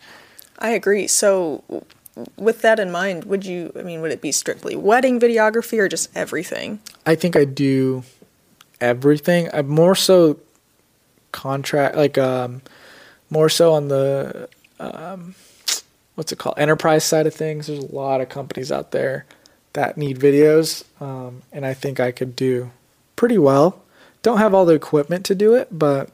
[0.59, 1.07] I agree.
[1.07, 1.63] So,
[2.37, 5.89] with that in mind, would you, I mean, would it be strictly wedding videography or
[5.89, 6.81] just everything?
[7.07, 8.03] I think I do
[8.81, 9.49] everything.
[9.53, 10.39] I'm more so
[11.35, 12.63] contract like um
[13.29, 15.35] more so on the um
[16.15, 17.67] what's it called enterprise side of things.
[17.67, 19.27] There's a lot of companies out there
[19.75, 22.71] that need videos um and I think I could do
[23.17, 23.83] pretty well.
[24.23, 26.09] Don't have all the equipment to do it, but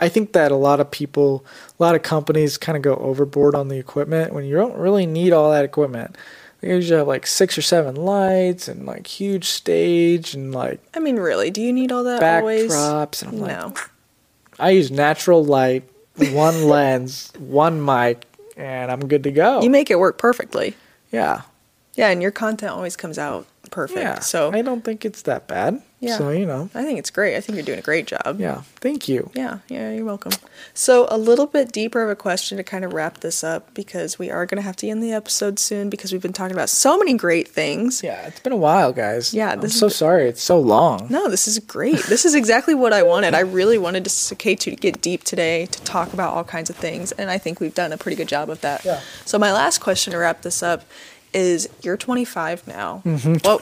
[0.00, 1.44] I think that a lot of people,
[1.78, 5.06] a lot of companies kind of go overboard on the equipment when you don't really
[5.06, 6.16] need all that equipment.
[6.60, 10.98] They usually have like six or seven lights and like huge stage and like I
[10.98, 12.72] mean, really, do you need all that always?
[12.72, 13.22] backdrops.
[13.22, 13.74] And I'm like, No.
[14.58, 15.88] I use natural light,
[16.32, 18.24] one lens, one mic,
[18.56, 19.62] and I'm good to go.
[19.62, 20.74] You make it work perfectly.
[21.10, 21.42] yeah.
[21.96, 23.98] Yeah, and your content always comes out perfect.
[24.00, 24.18] Yeah.
[24.20, 25.82] So, I don't think it's that bad.
[26.00, 26.18] Yeah.
[26.18, 27.34] So, you know, I think it's great.
[27.34, 28.38] I think you're doing a great job.
[28.38, 28.62] yeah.
[28.76, 29.30] Thank you.
[29.34, 30.32] Yeah, yeah, you're welcome.
[30.74, 34.18] So, a little bit deeper of a question to kind of wrap this up because
[34.18, 36.68] we are going to have to end the episode soon because we've been talking about
[36.68, 38.02] so many great things.
[38.02, 38.26] Yeah.
[38.26, 39.32] It's been a while, guys.
[39.32, 40.28] Yeah, I'm is so the- sorry.
[40.28, 41.06] It's so long.
[41.08, 42.02] No, this is great.
[42.04, 43.32] This is exactly what I wanted.
[43.32, 46.76] I really wanted to Kate to get deep today to talk about all kinds of
[46.76, 48.84] things, and I think we've done a pretty good job of that.
[48.84, 49.00] Yeah.
[49.24, 50.84] So my last question to wrap this up
[51.34, 53.02] is: You're 25 now.
[53.04, 53.36] Mm-hmm.
[53.44, 53.60] Well,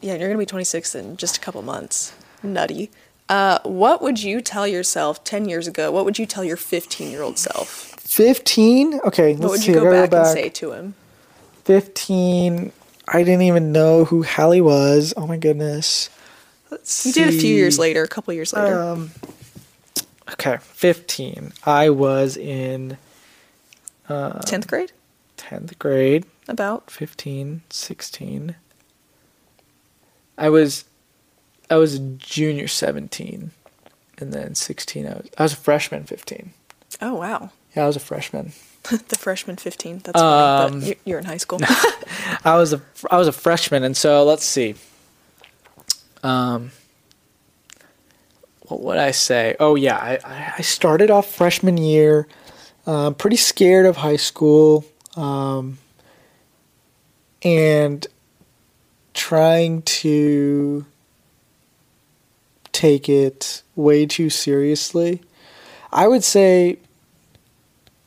[0.00, 2.12] yeah, you're gonna be 26 in just a couple months.
[2.42, 2.90] Nutty.
[3.28, 5.90] Uh, what would you tell yourself 10 years ago?
[5.90, 7.68] What would you tell your 15 year old self?
[7.68, 9.00] 15?
[9.06, 9.32] Okay.
[9.32, 9.68] What let's What would see.
[9.68, 10.94] you go gotta back, and say to him?
[11.64, 12.70] 15.
[13.08, 15.14] I didn't even know who Hallie was.
[15.16, 16.10] Oh my goodness.
[16.70, 17.54] Let's You did a few see.
[17.56, 18.78] years later, a couple years later.
[18.82, 19.10] Um,
[20.32, 21.52] okay, 15.
[21.64, 22.98] I was in
[24.08, 24.92] 10th grade?
[25.38, 26.90] 10th grade, About.
[26.90, 28.56] 15, 16.
[30.36, 30.84] I was
[31.70, 33.50] I was a junior 17
[34.18, 36.52] and then 16 I was I was a freshman 15.
[37.00, 37.50] Oh, wow.
[37.74, 38.52] Yeah, I was a freshman.
[39.08, 40.00] the freshman 15.
[40.04, 41.60] That's funny, Um, but you- you're in high school.
[42.44, 44.74] I was a I was a freshman, and so let's see.
[46.22, 46.70] Um,
[48.62, 49.56] what would I say?
[49.60, 52.26] Oh yeah, I I- I started off freshman year,
[52.86, 54.84] uh, pretty scared of high school,
[55.16, 55.78] um,
[57.44, 58.06] and
[59.12, 60.84] trying to
[62.72, 65.22] take it way too seriously.
[65.92, 66.78] I would say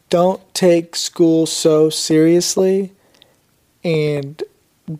[0.09, 2.91] don't take school so seriously
[3.83, 4.41] and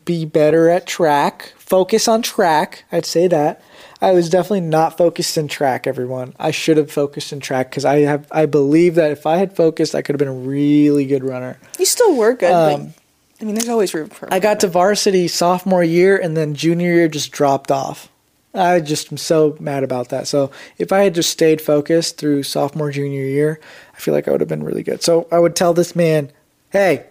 [0.06, 1.54] be better at track.
[1.58, 2.86] Focus on track.
[2.92, 3.62] I'd say that.
[4.02, 6.34] I was definitely not focused in track, everyone.
[6.40, 9.56] I should have focused in track because I have I believe that if I had
[9.56, 11.58] focused, I could have been a really good runner.
[11.80, 12.94] you still were good, Um, but
[13.42, 14.34] I mean, there's always room for.
[14.34, 18.10] I got to varsity sophomore year and then junior year just dropped off.
[18.54, 20.28] I just am so mad about that.
[20.28, 23.60] So if I had just stayed focused through sophomore junior year,
[23.96, 25.04] I feel like I would have been really good.
[25.04, 26.32] So I would tell this man,
[26.72, 27.04] "Hey,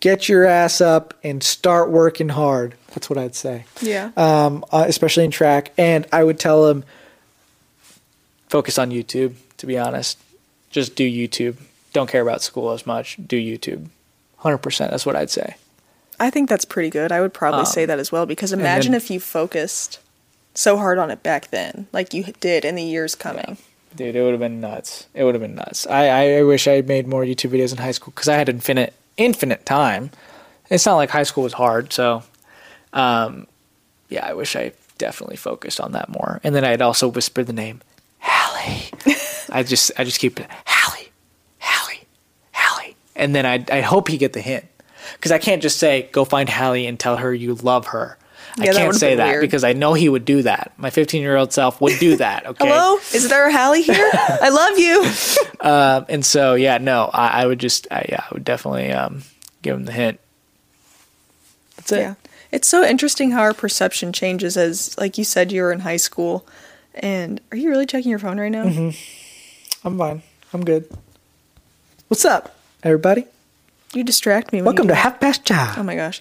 [0.00, 3.66] get your ass up and start working hard." That's what I'd say.
[3.80, 4.10] Yeah.
[4.16, 6.82] Um, uh, especially in track, and I would tell him,
[8.48, 9.34] focus on YouTube.
[9.58, 10.18] To be honest,
[10.70, 11.56] just do YouTube.
[11.92, 13.18] Don't care about school as much.
[13.24, 13.88] Do YouTube.
[14.46, 14.92] Hundred percent.
[14.92, 15.56] That's what I'd say.
[16.20, 17.10] I think that's pretty good.
[17.10, 19.98] I would probably Um, say that as well because imagine then- if you focused
[20.54, 23.58] so hard on it back then, like you did in the years coming.
[23.96, 25.06] Dude, it would have been nuts.
[25.14, 25.84] It would have been nuts.
[25.88, 28.48] I, I, wish I had made more YouTube videos in high school because I had
[28.48, 30.12] infinite infinite time.
[30.70, 32.22] It's not like high school was hard, so
[32.92, 33.48] um,
[34.08, 36.40] yeah, I wish I definitely focused on that more.
[36.44, 37.80] And then I'd also whisper the name
[38.20, 38.90] Hallie.
[39.50, 40.38] I just I just keep
[43.16, 44.64] and then I I hope he get the hint
[45.14, 48.18] because I can't just say go find Hallie and tell her you love her.
[48.58, 49.40] I Yeah, that can't would've say that weird.
[49.42, 50.72] because I know he would do that.
[50.78, 52.46] My 15 year old self would do that.
[52.46, 52.66] Okay.
[52.66, 54.10] Hello, is there a Hallie here?
[54.14, 55.68] I love you.
[55.68, 59.22] Um, and so yeah, no, I, I would just I, yeah, I would definitely um,
[59.62, 60.20] give him the hint.
[61.76, 61.98] That's it.
[62.00, 62.14] Yeah.
[62.52, 65.96] It's so interesting how our perception changes as, like you said, you were in high
[65.98, 66.46] school.
[66.94, 68.64] And are you really checking your phone right now?
[68.64, 69.86] Mm-hmm.
[69.86, 70.22] I'm fine.
[70.54, 70.88] I'm good.
[72.08, 72.55] What's up,
[72.86, 73.26] everybody?
[73.94, 74.62] You distract me.
[74.62, 76.20] Welcome to Half Past Oh my gosh.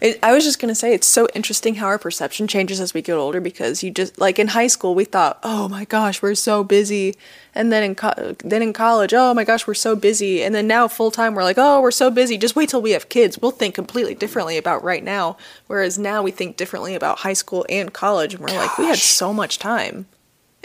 [0.00, 2.92] It, I was just going to say, it's so interesting how our perception changes as
[2.92, 6.20] we get older because you just, like in high school, we thought, oh my gosh,
[6.20, 7.14] we're so busy.
[7.54, 10.42] And then in, co- then in college, oh my gosh, we're so busy.
[10.42, 12.36] And then now full time, we're like, oh, we're so busy.
[12.36, 13.38] Just wait till we have kids.
[13.40, 15.36] We'll think completely differently about right now.
[15.66, 18.34] Whereas now we think differently about high school and college.
[18.34, 20.06] And we're like, we had so much time.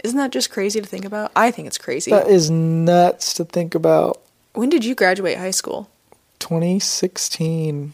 [0.04, 1.32] Isn't that just crazy to think about?
[1.34, 2.10] I think it's crazy.
[2.10, 4.20] That is nuts to think about.
[4.54, 5.90] When did you graduate high school?
[6.38, 7.92] 2016.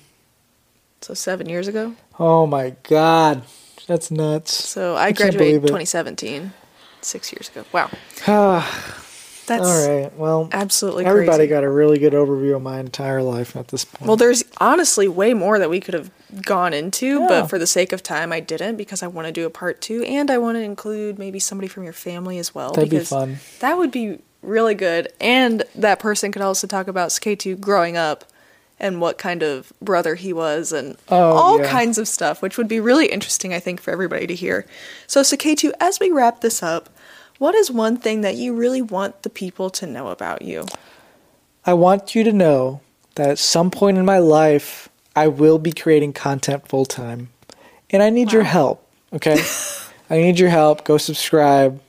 [1.02, 1.94] So seven years ago?
[2.18, 3.42] Oh my God,
[3.86, 4.52] that's nuts.
[4.52, 6.52] So I, can't graduated 2017,
[7.00, 7.64] six years ago.
[7.72, 7.90] Wow.
[9.46, 10.12] That's all right.
[10.18, 11.50] Well, absolutely everybody crazy.
[11.50, 14.08] got a really good overview of my entire life at this point.
[14.08, 16.10] well, there's honestly way more that we could have
[16.44, 17.26] gone into, Yeah.
[17.28, 19.80] but for the sake of time, I didn't because I want to do a part
[19.80, 22.72] two and I want to include maybe somebody from your family as well.
[22.72, 23.36] That'd be fun.
[23.60, 25.08] That would be really good.
[25.20, 28.24] And that person could also talk about K2 growing up
[28.78, 31.70] and what kind of brother he was and Oh, all yeah.
[31.70, 34.66] kinds of stuff, which would be really interesting, I think, for everybody to hear.
[35.06, 36.90] So, K2, as we wrap this up,
[37.38, 40.66] what is one thing that you really want the people to know about you?
[41.64, 42.80] I want you to know
[43.16, 47.30] that at some point in my life, I will be creating content full time.
[47.90, 49.42] And I need your help, okay?
[50.10, 50.84] I need your help.
[50.84, 51.80] Go subscribe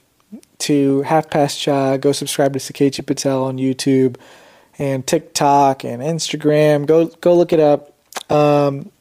[0.60, 1.98] to Half Past Chai.
[1.98, 4.18] Go subscribe to Suketu Patel on YouTube
[4.80, 6.86] and TikTok and Instagram.
[6.86, 7.94] Go go look it up.
[8.32, 8.92] Um,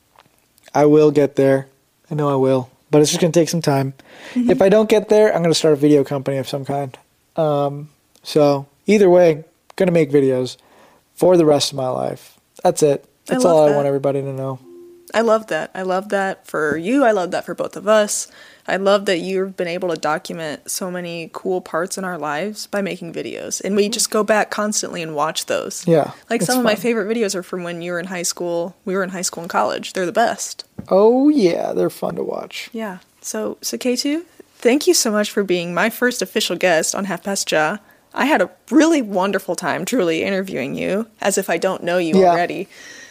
[0.74, 1.68] I will get there.
[2.10, 2.70] I know I will.
[2.90, 3.94] But it's just going to take some time.
[4.34, 6.96] If I don't get there, I'm going to start a video company of some kind.
[7.34, 7.88] Um,
[8.22, 9.44] so either way,
[9.74, 10.56] going to make videos
[11.14, 12.38] for the rest of my life.
[12.62, 13.04] That's it.
[13.26, 14.60] That's love all I want everybody to know.
[15.12, 15.70] I love that.
[15.74, 17.04] I love that for you.
[17.04, 18.28] I love that for both of us.
[18.68, 22.66] I love that you've been able to document so many cool parts in our lives
[22.66, 23.60] by making videos.
[23.60, 23.92] And we mm-hmm.
[23.92, 25.86] just go back constantly and watch those.
[25.86, 28.76] Yeah, Like some of my favorite videos are from when you were in high school.
[28.84, 29.92] We were in high school and college.
[29.92, 30.64] They're the best.
[30.88, 32.68] Oh yeah, they're fun to watch.
[32.72, 32.98] Yeah.
[33.20, 34.22] So, so K2,
[34.56, 37.78] thank you so much for being my first official guest on Half Past Chai.
[38.14, 42.18] I had a really wonderful time truly interviewing you, as if I don't know you
[42.18, 42.30] Yeah.
[42.30, 42.68] already.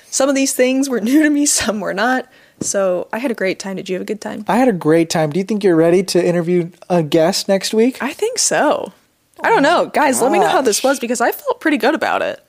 [0.09, 2.27] Some of these things were new to me, some were not.
[2.61, 3.75] So I had a great time.
[3.75, 4.45] Did you have a good time?
[4.47, 5.31] I had a great time.
[5.31, 8.01] Do you think you're ready to interview a guest next week?
[8.01, 8.93] I think so.
[9.41, 9.87] I don't know.
[9.87, 12.41] Guys, let me know how this was because I felt pretty good about it.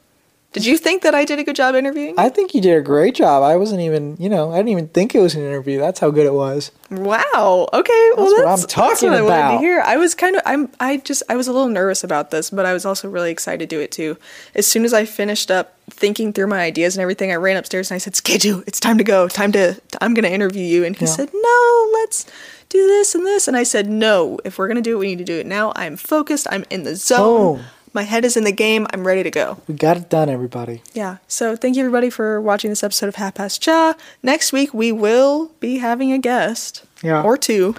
[0.57, 2.15] Did you think that I did a good job interviewing?
[2.17, 3.43] I think you did a great job.
[3.43, 5.79] I wasn't even, you know, I didn't even think it was an interview.
[5.79, 6.73] That's how good it was.
[6.91, 7.69] Wow.
[7.75, 8.11] Okay.
[8.17, 9.51] Well, That's what I'm talking that's what I wanted about.
[9.53, 9.81] to hear.
[9.85, 10.41] I was kind of.
[10.47, 10.71] I'm.
[10.81, 11.23] I just.
[11.29, 13.81] I was a little nervous about this, but I was also really excited to do
[13.83, 14.17] it too.
[14.55, 17.91] As soon as I finished up thinking through my ideas and everything, I ran upstairs
[17.91, 19.29] and I said, "Suketu, it's time to go.
[19.29, 19.79] Time to.
[20.01, 21.11] I'm going to interview you." And he Yeah.
[21.11, 22.25] said, "No, let's
[22.71, 24.39] do this and this." And I said, "No.
[24.45, 25.73] If we're going to do it, we need to do it now.
[25.77, 26.47] I'm focused.
[26.51, 27.57] I'm in the zone.
[27.57, 27.65] Boom.
[27.97, 28.87] My head is in the game.
[28.93, 30.83] I'm ready to go." We got it done, everybody.
[30.93, 31.17] Yeah.
[31.29, 33.95] So thank you everybody for watching this episode of Half Past Chai.
[34.23, 36.85] Next week we will be having a guest.
[37.03, 37.23] Yeah.
[37.23, 37.75] Or two.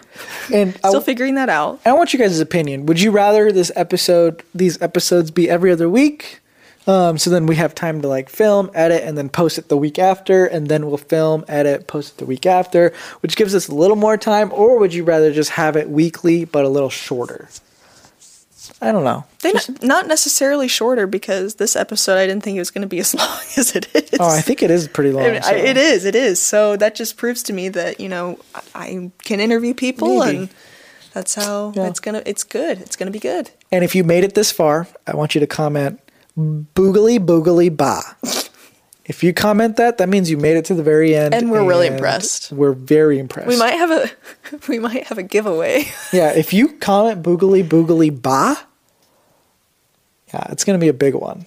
[0.52, 1.80] And Still figuring that out.
[1.86, 2.88] I want you guys' opinion.
[2.88, 6.40] Would you rather this episode, these episodes, be every other week?
[6.88, 9.78] Um, so then we have time to like film, edit, and then post it the
[9.78, 13.68] week after, and then we'll film, edit, post it the week after, which gives us
[13.68, 14.52] a little more time.
[14.54, 17.50] Or would you rather just have it weekly but a little shorter?
[18.82, 19.26] I don't know.
[19.42, 22.88] They not, not necessarily shorter because this episode I didn't think it was going to
[22.88, 24.20] be as long as it is.
[24.20, 25.26] Oh, I think it is pretty long.
[25.26, 26.06] I mean, I- it is.
[26.06, 26.40] It is.
[26.42, 30.38] So that just proves to me that you know I, I can interview people, Maybe.
[30.38, 30.50] and
[31.14, 31.88] that's how Yeah.
[31.88, 32.22] it's gonna.
[32.26, 32.80] It's good.
[32.82, 33.50] It's gonna be good.
[33.72, 36.00] And if you made it this far, I want you to comment
[36.38, 38.02] boogly boogly ba.
[39.10, 41.34] If you comment that, that means you made it to the very end.
[41.34, 42.52] And we're really impressed.
[42.52, 43.48] We're very impressed.
[43.48, 44.12] We might have a
[44.68, 45.86] we might have a giveaway.
[46.12, 48.58] Yeah, if you comment boogly boogly ba,
[50.34, 51.46] yeah, it's gonna be a big one.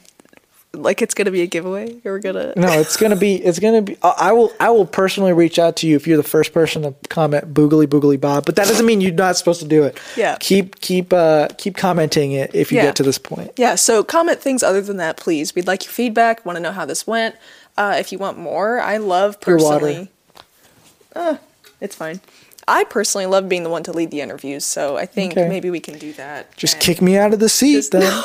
[0.72, 1.96] like it's gonna be a giveaway.
[2.04, 2.52] We're gonna.
[2.56, 3.34] No, it's gonna be.
[3.36, 3.96] It's gonna be.
[4.02, 4.52] I will.
[4.60, 7.86] I will personally reach out to you if you're the first person to comment boogly
[7.86, 8.46] boogly bob.
[8.46, 9.98] But that doesn't mean you're not supposed to do it.
[10.16, 10.36] Yeah.
[10.40, 12.84] Keep keep uh keep commenting it if you Yeah.
[12.86, 13.50] get to this point.
[13.56, 15.54] Yeah, so comment things other than that, please.
[15.54, 16.46] We'd like your feedback.
[16.46, 17.34] Want to know how this went.
[17.76, 20.08] Uh, if you want more, I love personally.
[21.16, 21.36] Uh,
[21.80, 22.20] it's fine.
[22.68, 25.48] I personally love being the one to lead the interviews, so I think Okay.
[25.48, 26.54] maybe we can do that.
[26.56, 28.22] Just kick me out of the seat Just- then.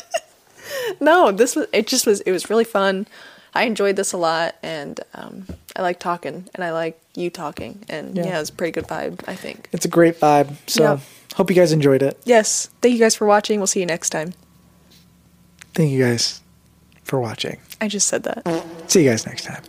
[1.00, 1.66] No, this was.
[1.72, 2.20] It just was.
[2.22, 3.06] It was really fun.
[3.54, 7.84] I enjoyed this a lot, and um, I like talking, and I like you talking,
[7.88, 8.26] and Yeah.
[8.26, 9.20] yeah, it was a pretty good vibe.
[9.26, 9.68] I think.
[9.72, 10.54] It's a great vibe.
[10.66, 10.98] So Yeah.
[11.34, 12.18] hope you guys enjoyed it.
[12.24, 12.68] Yes.
[12.82, 13.58] Thank you guys for watching.
[13.58, 14.32] We'll see you next time.
[15.74, 16.40] Thank you guys
[17.04, 17.58] for watching.
[17.80, 18.46] I just said that.
[18.86, 19.62] See you guys next time.